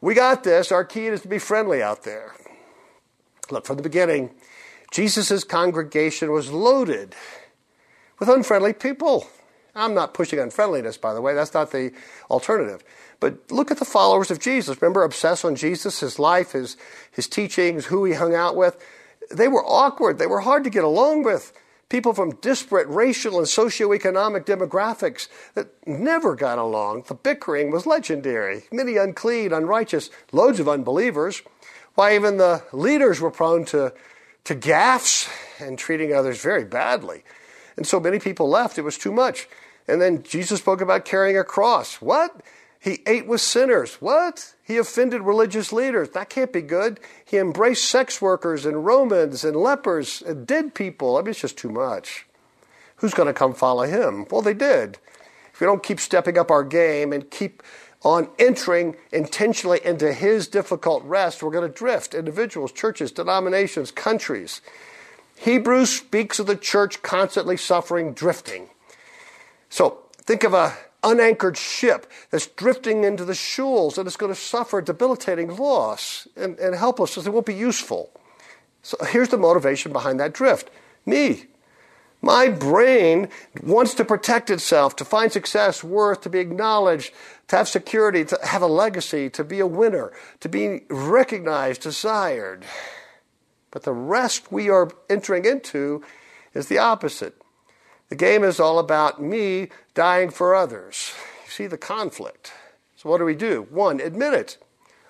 we 0.00 0.14
got 0.14 0.44
this. 0.44 0.72
Our 0.72 0.84
key 0.84 1.06
is 1.06 1.20
to 1.22 1.28
be 1.28 1.38
friendly 1.38 1.82
out 1.82 2.02
there. 2.04 2.34
Look, 3.50 3.66
from 3.66 3.76
the 3.76 3.82
beginning, 3.82 4.30
Jesus' 4.94 5.42
congregation 5.42 6.30
was 6.30 6.52
loaded 6.52 7.16
with 8.20 8.28
unfriendly 8.28 8.72
people. 8.72 9.26
I'm 9.74 9.92
not 9.92 10.14
pushing 10.14 10.38
unfriendliness, 10.38 10.98
by 10.98 11.12
the 11.12 11.20
way. 11.20 11.34
That's 11.34 11.52
not 11.52 11.72
the 11.72 11.92
alternative. 12.30 12.84
But 13.18 13.50
look 13.50 13.72
at 13.72 13.78
the 13.78 13.84
followers 13.84 14.30
of 14.30 14.38
Jesus. 14.38 14.80
Remember, 14.80 15.02
obsess 15.02 15.44
on 15.44 15.56
Jesus, 15.56 15.98
his 15.98 16.20
life, 16.20 16.52
his, 16.52 16.76
his 17.10 17.26
teachings, 17.26 17.86
who 17.86 18.04
he 18.04 18.12
hung 18.12 18.36
out 18.36 18.54
with. 18.54 18.76
They 19.32 19.48
were 19.48 19.64
awkward. 19.66 20.20
They 20.20 20.28
were 20.28 20.42
hard 20.42 20.62
to 20.62 20.70
get 20.70 20.84
along 20.84 21.24
with. 21.24 21.52
People 21.88 22.12
from 22.12 22.36
disparate 22.36 22.86
racial 22.86 23.38
and 23.38 23.48
socioeconomic 23.48 24.44
demographics 24.44 25.26
that 25.54 25.70
never 25.88 26.36
got 26.36 26.58
along. 26.58 27.06
The 27.08 27.14
bickering 27.14 27.72
was 27.72 27.84
legendary. 27.84 28.62
Many 28.70 28.96
unclean, 28.96 29.52
unrighteous, 29.52 30.10
loads 30.30 30.60
of 30.60 30.68
unbelievers. 30.68 31.42
Why, 31.96 32.14
even 32.14 32.36
the 32.36 32.62
leaders 32.72 33.20
were 33.20 33.32
prone 33.32 33.64
to, 33.66 33.92
to 34.44 34.54
gaffes 34.54 35.28
and 35.58 35.78
treating 35.78 36.12
others 36.12 36.42
very 36.42 36.64
badly. 36.64 37.24
And 37.76 37.86
so 37.86 37.98
many 37.98 38.18
people 38.18 38.48
left. 38.48 38.78
It 38.78 38.82
was 38.82 38.98
too 38.98 39.12
much. 39.12 39.48
And 39.88 40.00
then 40.00 40.22
Jesus 40.22 40.60
spoke 40.60 40.80
about 40.80 41.04
carrying 41.04 41.36
a 41.36 41.44
cross. 41.44 42.00
What? 42.00 42.40
He 42.78 43.00
ate 43.06 43.26
with 43.26 43.40
sinners. 43.40 43.94
What? 43.94 44.54
He 44.62 44.76
offended 44.76 45.22
religious 45.22 45.72
leaders. 45.72 46.10
That 46.10 46.28
can't 46.28 46.52
be 46.52 46.60
good. 46.60 47.00
He 47.24 47.38
embraced 47.38 47.86
sex 47.86 48.20
workers 48.20 48.66
and 48.66 48.84
Romans 48.84 49.44
and 49.44 49.56
lepers 49.56 50.22
and 50.22 50.46
dead 50.46 50.74
people. 50.74 51.16
I 51.16 51.22
mean, 51.22 51.30
it's 51.30 51.40
just 51.40 51.56
too 51.56 51.70
much. 51.70 52.26
Who's 52.96 53.14
going 53.14 53.26
to 53.26 53.32
come 53.32 53.54
follow 53.54 53.84
him? 53.84 54.26
Well, 54.30 54.42
they 54.42 54.54
did. 54.54 54.98
If 55.52 55.60
we 55.60 55.66
don't 55.66 55.82
keep 55.82 56.00
stepping 56.00 56.36
up 56.36 56.50
our 56.50 56.64
game 56.64 57.12
and 57.12 57.30
keep 57.30 57.62
on 58.04 58.28
entering 58.38 58.96
intentionally 59.12 59.80
into 59.82 60.12
his 60.12 60.46
difficult 60.46 61.02
rest, 61.04 61.42
we're 61.42 61.50
going 61.50 61.68
to 61.68 61.74
drift. 61.74 62.14
Individuals, 62.14 62.70
churches, 62.70 63.10
denominations, 63.10 63.90
countries. 63.90 64.60
Hebrews 65.36 65.90
speaks 65.90 66.38
of 66.38 66.46
the 66.46 66.56
church 66.56 67.02
constantly 67.02 67.56
suffering 67.56 68.12
drifting. 68.12 68.68
So 69.68 69.98
think 70.18 70.44
of 70.44 70.54
a 70.54 70.74
unanchored 71.02 71.56
ship 71.56 72.10
that's 72.30 72.46
drifting 72.46 73.04
into 73.04 73.24
the 73.24 73.34
shoals 73.34 73.98
and 73.98 74.06
it's 74.06 74.16
going 74.16 74.32
to 74.32 74.40
suffer 74.40 74.80
debilitating 74.80 75.56
loss 75.56 76.28
and, 76.36 76.58
and 76.58 76.74
helplessness. 76.74 77.26
It 77.26 77.32
won't 77.32 77.46
be 77.46 77.54
useful. 77.54 78.10
So 78.82 78.96
here's 79.06 79.30
the 79.30 79.38
motivation 79.38 79.92
behind 79.92 80.20
that 80.20 80.32
drift. 80.32 80.70
Me. 81.06 81.46
My 82.22 82.48
brain 82.48 83.28
wants 83.62 83.92
to 83.94 84.04
protect 84.04 84.48
itself, 84.48 84.96
to 84.96 85.04
find 85.04 85.30
success, 85.30 85.84
worth, 85.84 86.22
to 86.22 86.30
be 86.30 86.38
acknowledged, 86.38 87.12
to 87.48 87.56
have 87.56 87.68
security, 87.68 88.24
to 88.24 88.38
have 88.42 88.62
a 88.62 88.66
legacy, 88.66 89.28
to 89.30 89.44
be 89.44 89.60
a 89.60 89.66
winner, 89.66 90.12
to 90.40 90.48
be 90.48 90.82
recognized, 90.88 91.82
desired. 91.82 92.64
But 93.70 93.82
the 93.82 93.92
rest 93.92 94.52
we 94.52 94.70
are 94.70 94.90
entering 95.10 95.44
into 95.44 96.02
is 96.54 96.68
the 96.68 96.78
opposite. 96.78 97.40
The 98.08 98.16
game 98.16 98.44
is 98.44 98.60
all 98.60 98.78
about 98.78 99.20
me 99.20 99.68
dying 99.94 100.30
for 100.30 100.54
others. 100.54 101.12
You 101.44 101.50
see 101.50 101.66
the 101.66 101.78
conflict. 101.78 102.52
So, 102.96 103.08
what 103.08 103.18
do 103.18 103.24
we 103.24 103.34
do? 103.34 103.66
One, 103.70 104.00
admit 104.00 104.34
it. 104.34 104.58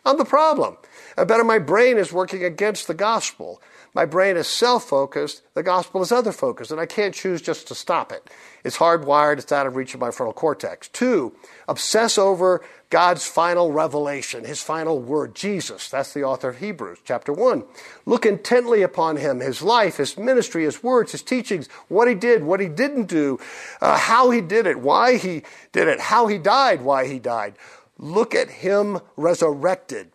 I'm 0.05 0.19
the 0.19 0.25
problem. 0.25 0.77
I 1.17 1.25
bet 1.25 1.45
my 1.45 1.59
brain 1.59 1.97
is 1.97 2.13
working 2.13 2.45
against 2.45 2.87
the 2.87 2.95
gospel. 2.95 3.61
My 3.95 4.05
brain 4.05 4.37
is 4.37 4.49
self 4.49 4.89
focused, 4.89 5.43
the 5.55 5.63
gospel 5.63 6.03
is 6.03 6.11
other 6.11 6.33
focused, 6.33 6.73
and 6.73 6.81
I 6.81 6.87
can't 6.87 7.15
choose 7.15 7.41
just 7.41 7.69
to 7.69 7.77
stop 7.77 8.11
it. 8.11 8.29
It's 8.65 8.79
hardwired, 8.79 9.39
it's 9.39 9.53
out 9.53 9.69
of 9.69 9.77
reach 9.77 9.95
of 9.95 10.01
my 10.01 10.11
frontal 10.11 10.33
cortex. 10.33 10.89
Two, 10.89 11.33
obsess 11.69 12.19
over 12.19 12.61
God's 12.91 13.25
final 13.25 13.71
revelation, 13.71 14.45
his 14.45 14.61
final 14.61 15.01
word, 15.01 15.37
Jesus. 15.37 15.89
That's 15.89 16.13
the 16.13 16.25
author 16.25 16.49
of 16.49 16.59
Hebrews, 16.59 16.99
chapter 17.05 17.33
1. 17.33 17.63
Look 18.05 18.27
intently 18.27 18.83
upon 18.83 19.17
him, 19.17 19.39
his 19.39 19.63
life, 19.63 19.99
his 19.99 20.19
ministry, 20.19 20.65
his 20.65 20.83
words, 20.83 21.13
his 21.13 21.23
teachings, 21.23 21.69
what 21.87 22.09
he 22.09 22.17
did, 22.17 22.43
what 22.43 22.59
he 22.59 22.69
didn't 22.69 23.07
do, 23.07 23.39
uh, 23.81 23.97
how 23.97 24.31
he 24.31 24.41
did 24.41 24.67
it, 24.67 24.81
why 24.81 25.19
he 25.19 25.45
did 25.71 25.87
it, 25.87 26.01
how 26.01 26.27
he 26.27 26.39
died, 26.39 26.83
why 26.83 27.07
he 27.07 27.21
died. 27.21 27.55
Look 27.97 28.35
at 28.35 28.51
him 28.51 28.99
resurrected. 29.17 30.11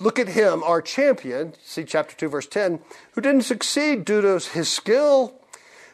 Look 0.00 0.18
at 0.18 0.28
him, 0.28 0.62
our 0.64 0.82
champion, 0.82 1.54
see 1.64 1.84
chapter 1.84 2.16
2, 2.16 2.28
verse 2.28 2.46
10, 2.46 2.80
who 3.12 3.20
didn't 3.20 3.42
succeed 3.42 4.04
due 4.04 4.20
to 4.20 4.40
his 4.50 4.68
skill, 4.68 5.34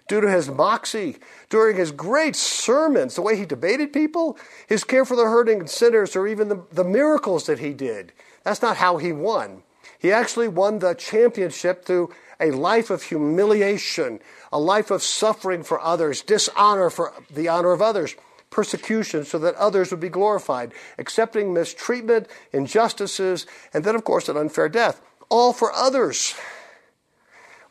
due 0.09 0.23
to 0.23 0.31
his 0.31 0.49
moxie, 0.49 1.19
during 1.51 1.77
his 1.77 1.93
great 1.93 2.35
sermons, 2.35 3.15
the 3.15 3.23
way 3.23 3.37
he 3.37 3.45
debated 3.45 3.93
people, 3.93 4.39
his 4.67 4.85
care 4.85 5.05
for 5.05 5.17
the 5.17 5.25
hurting 5.25 5.61
and 5.61 5.71
sinners, 5.71 6.17
or 6.17 6.27
even 6.27 6.49
the, 6.49 6.63
the 6.73 6.85
miracles 6.85 7.45
that 7.45 7.59
he 7.59 7.75
did. 7.75 8.13
That's 8.43 8.63
not 8.63 8.79
how 8.79 8.97
he 8.97 9.13
won. 9.13 9.63
He 9.99 10.13
actually 10.13 10.49
won 10.49 10.79
the 10.79 10.95
championship 10.95 11.85
through 11.85 12.11
a 12.41 12.53
life 12.53 12.89
of 12.89 13.03
humiliation, 13.03 14.21
a 14.51 14.59
life 14.59 14.91
of 14.91 15.03
suffering 15.03 15.63
for 15.63 15.79
others, 15.79 16.23
dishonor 16.23 16.89
for 16.89 17.13
the 17.31 17.49
honor 17.49 17.73
of 17.73 17.83
others 17.83 18.17
persecution 18.51 19.25
so 19.25 19.39
that 19.39 19.55
others 19.55 19.91
would 19.91 20.01
be 20.01 20.09
glorified, 20.09 20.73
accepting 20.99 21.55
mistreatment, 21.55 22.29
injustices, 22.53 23.47
and 23.73 23.85
then, 23.85 23.95
of 23.95 24.05
course, 24.05 24.29
an 24.29 24.37
unfair 24.37 24.69
death. 24.69 25.01
All 25.29 25.53
for 25.53 25.73
others. 25.73 26.35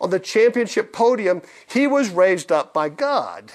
On 0.01 0.09
the 0.09 0.19
championship 0.19 0.93
podium, 0.93 1.41
he 1.67 1.85
was 1.85 2.09
raised 2.09 2.51
up 2.51 2.73
by 2.73 2.89
God 2.89 3.51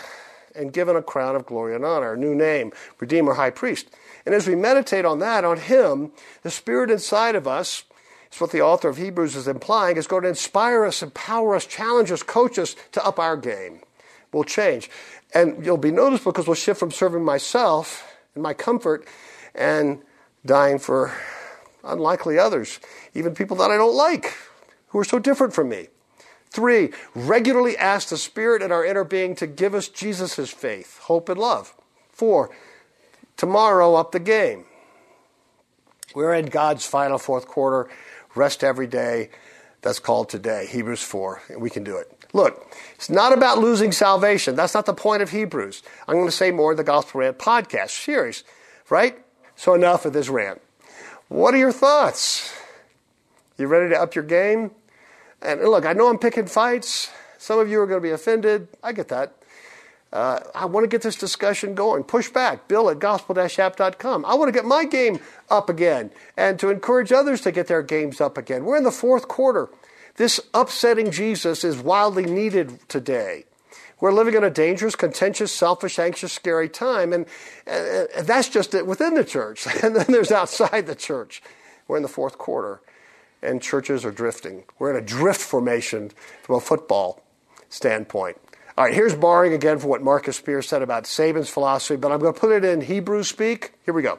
and 0.55 0.73
given 0.73 0.95
a 0.95 1.03
crown 1.03 1.35
of 1.35 1.47
glory 1.47 1.75
and 1.75 1.85
honor, 1.85 2.13
a 2.13 2.19
new 2.19 2.35
name, 2.35 2.73
Redeemer, 3.01 3.35
High 3.35 3.51
Priest. 3.51 3.89
And 4.25 4.35
as 4.35 4.47
we 4.47 4.55
meditate 4.55 5.05
on 5.05 5.19
that, 5.19 5.45
on 5.45 5.59
him, 5.59 6.13
the 6.43 6.51
Spirit 6.51 6.91
inside 6.91 7.35
of 7.35 7.49
us, 7.49 7.85
it's 8.27 8.41
what 8.41 8.53
the 8.53 8.63
author 8.63 8.89
of 8.89 8.97
Hebrews 8.97 9.37
is 9.37 9.49
implying, 9.49 9.97
is 9.97 10.07
going 10.07 10.23
to 10.25 10.29
inspire 10.29 10.85
us, 10.85 11.03
empower 11.03 11.55
us, 11.55 11.67
challenge 11.67 12.11
us, 12.11 12.23
coach 12.23 12.59
us 12.59 12.77
to 12.93 13.05
up 13.05 13.19
our 13.19 13.37
game. 13.37 13.81
We'll 14.35 14.45
change. 14.45 14.91
And 15.33 15.65
you'll 15.65 15.77
be 15.77 15.93
noticed 15.93 16.25
because 16.25 16.47
we'll 16.47 16.55
shift 16.55 16.81
from 16.81 16.91
serving 16.91 17.25
myself 17.25 18.13
and 18.35 18.43
my 18.43 18.53
comfort 18.53 19.07
and 19.55 20.03
dying 20.45 20.79
for 20.79 21.13
unlikely 21.85 22.39
others, 22.39 22.81
even 23.15 23.35
people 23.35 23.57
that 23.59 23.71
I 23.71 23.77
don't 23.77 23.95
like, 23.95 24.37
who 24.89 24.99
are 24.99 25.05
so 25.05 25.19
different 25.19 25.55
from 25.55 25.69
me. 25.69 25.89
Three, 26.51 26.91
regularly 27.15 27.77
ask 27.77 28.09
the 28.09 28.17
Spirit 28.17 28.63
in 28.63 28.71
our 28.73 28.85
inner 28.85 29.05
being 29.05 29.35
to 29.37 29.47
give 29.47 29.75
us 29.75 29.89
Jesus' 29.89 30.51
faith, 30.51 30.99
hope, 31.03 31.29
and 31.29 31.39
love. 31.39 31.75
Four, 32.11 32.51
tomorrow 33.37 33.95
up 33.95 34.13
the 34.13 34.21
game. 34.21 34.65
We're 36.15 36.35
in 36.35 36.47
God's 36.47 36.87
final 36.87 37.19
fourth 37.19 37.47
quarter, 37.47 37.91
rest 38.35 38.63
every 38.63 38.87
day. 38.87 39.31
That's 39.83 39.99
called 39.99 40.29
today, 40.29 40.67
Hebrews 40.71 41.03
4, 41.03 41.43
and 41.51 41.61
we 41.61 41.71
can 41.71 41.85
do 41.85 41.97
it. 41.97 42.24
Look, 42.35 42.67
it's 42.97 43.09
not 43.09 43.33
about 43.33 43.59
losing 43.59 43.93
salvation. 43.93 44.57
That's 44.57 44.75
not 44.75 44.87
the 44.87 44.93
point 44.93 45.23
of 45.23 45.31
Hebrews. 45.31 45.85
I'm 46.09 46.17
going 46.17 46.27
to 46.27 46.33
say 46.33 46.51
more 46.51 46.73
in 46.73 46.77
the 46.77 46.85
Gospel 46.85 47.21
Rant 47.21 47.39
podcast 47.39 47.91
series, 47.91 48.43
right? 48.91 49.17
So 49.55 49.73
enough 49.73 50.05
of 50.05 50.13
this 50.13 50.29
rant. 50.29 50.61
What 51.29 51.55
are 51.55 51.59
your 51.59 51.73
thoughts? 51.73 52.53
You 53.57 53.69
ready 53.69 53.95
to 53.95 54.01
up 54.01 54.17
your 54.17 54.25
game? 54.25 54.73
And 55.43 55.61
look, 55.61 55.87
I 55.87 55.93
know 55.93 56.09
I'm 56.09 56.19
picking 56.19 56.47
fights. 56.47 57.09
Some 57.39 57.61
of 57.61 57.71
you 57.71 57.81
are 57.81 57.87
going 57.87 58.01
to 58.01 58.07
be 58.07 58.11
offended. 58.11 58.67
I 58.83 58.93
get 58.93 59.09
that. 59.09 59.35
Uh, 60.13 60.41
I 60.57 60.65
want 60.65 60.83
to 60.83 60.89
get 60.89 61.03
this 61.03 61.17
discussion 61.17 61.77
going. 61.77 62.03
Push 62.03 62.31
back. 62.31 62.67
Bill 62.67 62.91
at 62.91 62.99
gospelrant.com. 62.99 64.25
I 64.25 64.35
want 64.35 64.49
to 64.49 64.53
get 64.53 64.65
my 64.65 64.85
game 64.85 65.21
up 65.51 65.69
again 65.69 66.11
and 66.37 66.59
to 66.59 66.71
encourage 66.71 67.13
others 67.13 67.43
to 67.43 67.53
get 67.53 67.69
their 67.69 67.83
games 67.83 68.21
up 68.21 68.37
again. 68.37 68.65
We're 68.65 68.77
in 68.77 68.85
the 68.85 68.91
fourth 68.91 69.29
quarter. 69.29 69.69
This 70.17 70.41
upsetting 70.53 71.11
Jesus 71.11 71.65
is 71.65 71.79
wildly 71.79 72.25
needed 72.25 72.89
today. 72.89 73.45
We're 74.01 74.13
living 74.13 74.35
in 74.35 74.45
a 74.45 74.51
dangerous, 74.51 74.97
contentious, 74.97 75.51
selfish, 75.51 75.99
anxious, 75.99 76.33
scary 76.33 76.69
time, 76.69 77.13
and, 77.13 77.27
and 77.67 78.27
that's 78.27 78.49
just 78.49 78.75
it 78.75 78.87
within 78.87 79.15
the 79.15 79.25
church. 79.25 79.67
And 79.83 79.97
then 79.97 80.07
there's 80.09 80.33
outside 80.33 80.87
the 80.87 80.95
church. 80.95 81.43
We're 81.89 81.97
in 81.97 82.03
the 82.03 82.09
fourth 82.09 82.39
quarter, 82.39 82.81
and 83.43 83.61
churches 83.63 84.05
are 84.05 84.11
drifting. 84.11 84.65
We're 84.79 84.91
in 84.91 85.03
a 85.03 85.07
drift 85.07 85.41
formation 85.41 86.11
from 86.43 86.57
a 86.57 86.61
football 86.61 87.23
standpoint. 87.69 88.39
All 88.77 88.85
right, 88.85 88.95
here's 88.95 89.15
borrowing 89.15 89.53
again 89.53 89.79
from 89.79 89.91
what 89.91 90.03
Marcus 90.03 90.37
Spears 90.37 90.69
said 90.69 90.83
about 90.83 91.05
Saban's 91.05 91.49
philosophy, 91.49 91.97
but 91.97 92.11
I'm 92.11 92.19
going 92.19 92.35
to 92.35 92.41
put 92.41 92.53
it 92.53 92.65
in 92.65 92.81
Hebrew 92.81 93.23
speak. 93.23 93.73
Here 93.85 93.95
we 93.95 94.03
go. 94.03 94.19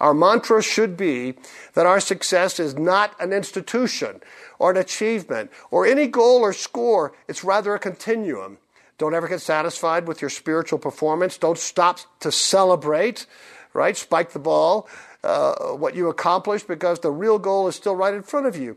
Our 0.00 0.14
mantra 0.14 0.62
should 0.62 0.96
be 0.96 1.34
that 1.74 1.86
our 1.86 2.00
success 2.00 2.58
is 2.58 2.76
not 2.76 3.14
an 3.20 3.32
institution 3.32 4.20
or 4.58 4.70
an 4.70 4.76
achievement 4.76 5.50
or 5.70 5.86
any 5.86 6.06
goal 6.06 6.40
or 6.40 6.52
score. 6.52 7.12
It's 7.28 7.44
rather 7.44 7.74
a 7.74 7.78
continuum. 7.78 8.58
Don't 8.98 9.14
ever 9.14 9.28
get 9.28 9.40
satisfied 9.40 10.06
with 10.06 10.20
your 10.20 10.30
spiritual 10.30 10.78
performance. 10.78 11.36
Don't 11.36 11.58
stop 11.58 11.98
to 12.20 12.30
celebrate, 12.30 13.26
right? 13.72 13.96
Spike 13.96 14.32
the 14.32 14.38
ball, 14.38 14.88
uh, 15.24 15.72
what 15.72 15.96
you 15.96 16.08
accomplished, 16.08 16.68
because 16.68 17.00
the 17.00 17.10
real 17.10 17.38
goal 17.38 17.66
is 17.66 17.74
still 17.74 17.96
right 17.96 18.14
in 18.14 18.22
front 18.22 18.46
of 18.46 18.56
you. 18.56 18.76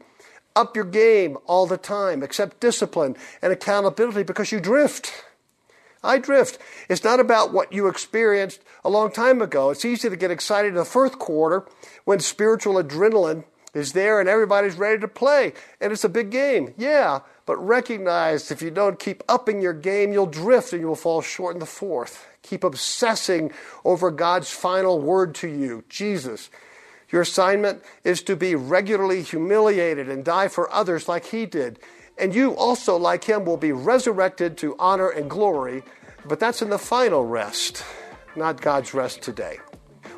Up 0.56 0.76
your 0.76 0.86
game 0.86 1.38
all 1.46 1.68
the 1.68 1.78
time. 1.78 2.24
Accept 2.24 2.60
discipline 2.60 3.16
and 3.44 3.54
accountability 3.54 4.24
because 4.24 4.52
you 4.52 4.60
drift. 4.60 5.26
I 6.04 6.18
drift. 6.20 6.60
It's 6.90 7.04
not 7.04 7.20
about 7.20 7.54
what 7.54 7.74
you 7.74 7.88
experienced 7.88 8.62
a 8.84 8.90
long 8.90 9.12
time 9.12 9.42
ago. 9.42 9.70
It's 9.70 9.86
easy 9.86 10.10
to 10.10 10.16
get 10.16 10.32
excited 10.32 10.70
in 10.70 10.76
the 10.76 10.86
first 10.86 11.20
quarter 11.20 11.66
when 12.06 12.20
spiritual 12.20 12.82
adrenaline 12.82 13.44
is 13.74 13.94
there 13.94 14.20
and 14.20 14.28
everybody's 14.28 14.76
ready 14.76 15.00
to 15.00 15.08
play 15.08 15.54
and 15.80 15.92
it's 15.92 16.04
a 16.04 16.10
big 16.10 16.30
game. 16.30 16.74
Yeah, 16.78 17.20
but 17.46 17.58
recognize 17.58 18.52
if 18.52 18.62
you 18.62 18.72
don't 18.72 19.00
keep 19.00 19.24
upping 19.28 19.62
your 19.62 19.74
game, 19.74 20.12
you'll 20.12 20.26
drift 20.26 20.74
and 20.74 20.82
you 20.82 20.88
will 20.88 20.96
fall 20.96 21.22
short 21.22 21.56
in 21.56 21.60
the 21.60 21.66
fourth. 21.66 22.28
Keep 22.42 22.64
obsessing 22.64 23.52
over 23.84 24.12
God's 24.12 24.50
final 24.50 25.00
word 25.00 25.36
to 25.36 25.48
you, 25.48 25.84
Jesus. 25.90 26.50
Your 27.10 27.22
assignment 27.22 27.84
is 28.04 28.22
to 28.24 28.36
be 28.36 28.56
regularly 28.56 29.22
humiliated 29.22 30.10
and 30.10 30.26
die 30.26 30.48
for 30.48 30.72
others 30.72 31.08
like 31.08 31.26
he 31.26 31.46
did. 31.46 31.80
And 32.20 32.34
you 32.34 32.56
also, 32.56 32.98
like 32.98 33.24
him, 33.24 33.46
will 33.46 33.58
be 33.58 33.72
resurrected 33.72 34.58
to 34.60 34.76
honor 34.80 35.10
and 35.10 35.30
glory, 35.30 35.84
but 36.26 36.40
that's 36.40 36.62
in 36.62 36.70
the 36.70 36.80
final 36.80 37.26
rest, 37.26 37.84
not 38.36 38.60
God's 38.62 38.94
rest 38.94 39.22
today. 39.22 39.60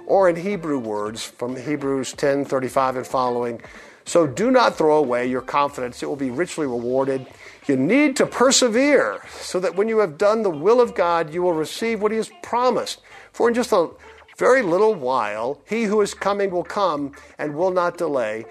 Or 0.06 0.30
in 0.30 0.36
Hebrew 0.36 0.80
words 0.80 1.24
from 1.24 1.56
Hebrews 1.56 2.14
10 2.14 2.46
35 2.46 2.96
and 2.98 3.08
following. 3.08 3.62
So 4.06 4.26
do 4.26 4.50
not 4.50 4.76
throw 4.76 4.98
away 4.98 5.28
your 5.28 5.42
confidence, 5.42 6.02
it 6.02 6.08
will 6.08 6.16
be 6.16 6.32
richly 6.32 6.66
rewarded. 6.66 7.28
You 7.68 7.78
need 7.78 8.16
to 8.16 8.26
persevere 8.26 9.22
so 9.40 9.60
that 9.60 9.76
when 9.76 9.88
you 9.88 10.00
have 10.00 10.18
done 10.18 10.42
the 10.42 10.50
will 10.50 10.82
of 10.82 10.96
God, 10.96 11.32
you 11.32 11.44
will 11.44 11.54
receive 11.54 12.02
what 12.02 12.12
He 12.12 12.18
has 12.18 12.32
promised. 12.42 13.02
For 13.34 13.48
in 13.48 13.54
just 13.54 13.72
a 13.72 13.90
very 14.38 14.64
little 14.64 14.96
while, 14.96 15.62
He 15.70 15.84
who 15.84 16.02
is 16.02 16.16
coming 16.16 16.50
will 16.50 16.64
come 16.64 17.12
and 17.38 17.56
will 17.56 17.70
not 17.70 18.00
delay. 18.00 18.46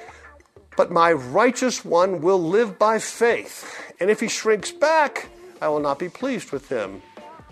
But 0.78 0.92
my 0.92 1.10
righteous 1.10 1.84
one 1.84 2.20
will 2.20 2.40
live 2.40 2.78
by 2.78 3.00
faith. 3.00 3.92
And 3.98 4.10
if 4.10 4.20
he 4.20 4.28
shrinks 4.28 4.70
back, 4.70 5.28
I 5.60 5.66
will 5.66 5.80
not 5.80 5.98
be 5.98 6.08
pleased 6.08 6.52
with 6.52 6.68
him. 6.68 7.02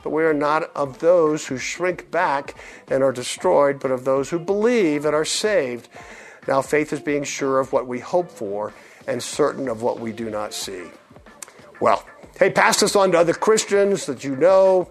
But 0.05 0.11
we 0.11 0.23
are 0.23 0.33
not 0.33 0.71
of 0.77 1.01
those 1.01 1.45
who 1.45 1.59
shrink 1.59 2.09
back 2.13 2.55
and 2.87 3.03
are 3.03 3.11
destroyed, 3.11 3.81
but 3.81 3.91
of 3.91 4.05
those 4.05 4.31
who 4.31 4.39
believe 4.39 5.05
and 5.05 5.13
are 5.13 5.25
saved. 5.25 5.89
Now, 6.47 6.63
faith 6.63 6.93
is 6.93 7.01
being 7.01 7.25
sure 7.25 7.59
of 7.59 7.73
what 7.73 7.89
we 7.89 7.99
hope 7.99 8.31
for 8.31 8.73
and 9.09 9.21
certain 9.21 9.69
of 9.69 9.83
what 9.83 9.99
we 9.99 10.13
do 10.13 10.31
not 10.31 10.55
see. 10.55 10.85
Well, 11.81 12.07
hey, 12.39 12.51
pass 12.51 12.79
this 12.79 12.95
on 12.95 13.11
to 13.11 13.19
other 13.19 13.35
Christians 13.35 14.07
that 14.07 14.23
you 14.23 14.37
know. 14.37 14.89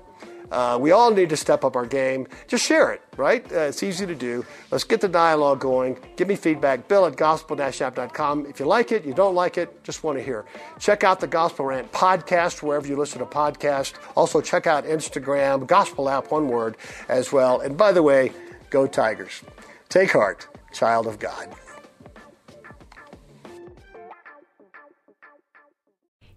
Uh, 0.51 0.77
we 0.79 0.91
all 0.91 1.12
need 1.12 1.29
to 1.29 1.38
step 1.38 1.63
up 1.63 1.75
our 1.75 1.86
game. 1.86 2.27
Just 2.47 2.65
share 2.65 2.91
it, 2.91 3.01
right? 3.17 3.43
Uh, 3.51 3.60
it's 3.62 3.84
easy 3.84 4.05
to 4.05 4.15
do. 4.15 4.45
Let's 4.71 4.84
get 4.84 5.01
the 5.01 5.08
dialogue 5.08 5.60
going. 5.60 5.97
Give 6.15 6.27
me 6.27 6.36
feedback. 6.36 6.88
Bill 6.88 7.05
at 7.05 7.13
gospelrant.com. 7.13 8.45
If 8.45 8.60
you 8.60 8.65
like 8.65 8.91
it, 8.91 9.05
you 9.05 9.13
don't 9.13 9.36
like 9.36 9.58
it, 9.58 9.84
just 9.84 10.03
want 10.03 10.17
to 10.17 10.23
hear. 10.23 10.45
Check 10.79 11.03
out 11.03 11.19
the 11.19 11.27
Gospel 11.27 11.65
Rant 11.65 11.91
podcast 11.91 12.62
wherever 12.62 12.88
you 12.88 12.95
listen 12.95 13.19
to 13.19 13.25
podcasts. 13.25 13.93
Also, 14.15 14.41
check 14.41 14.67
out 14.67 14.86
Instagram, 14.86 15.67
Gospel 15.67 16.05
Rant, 16.05 16.31
one 16.31 16.47
word 16.47 16.77
as 17.10 17.31
well. 17.31 17.60
And 17.60 17.77
by 17.77 17.91
the 17.91 18.03
way, 18.03 18.31
go 18.69 18.88
Tigers. 18.88 19.41
Take 19.89 20.12
heart, 20.12 20.47
child 20.73 21.08
of 21.08 21.19
God. 21.19 21.49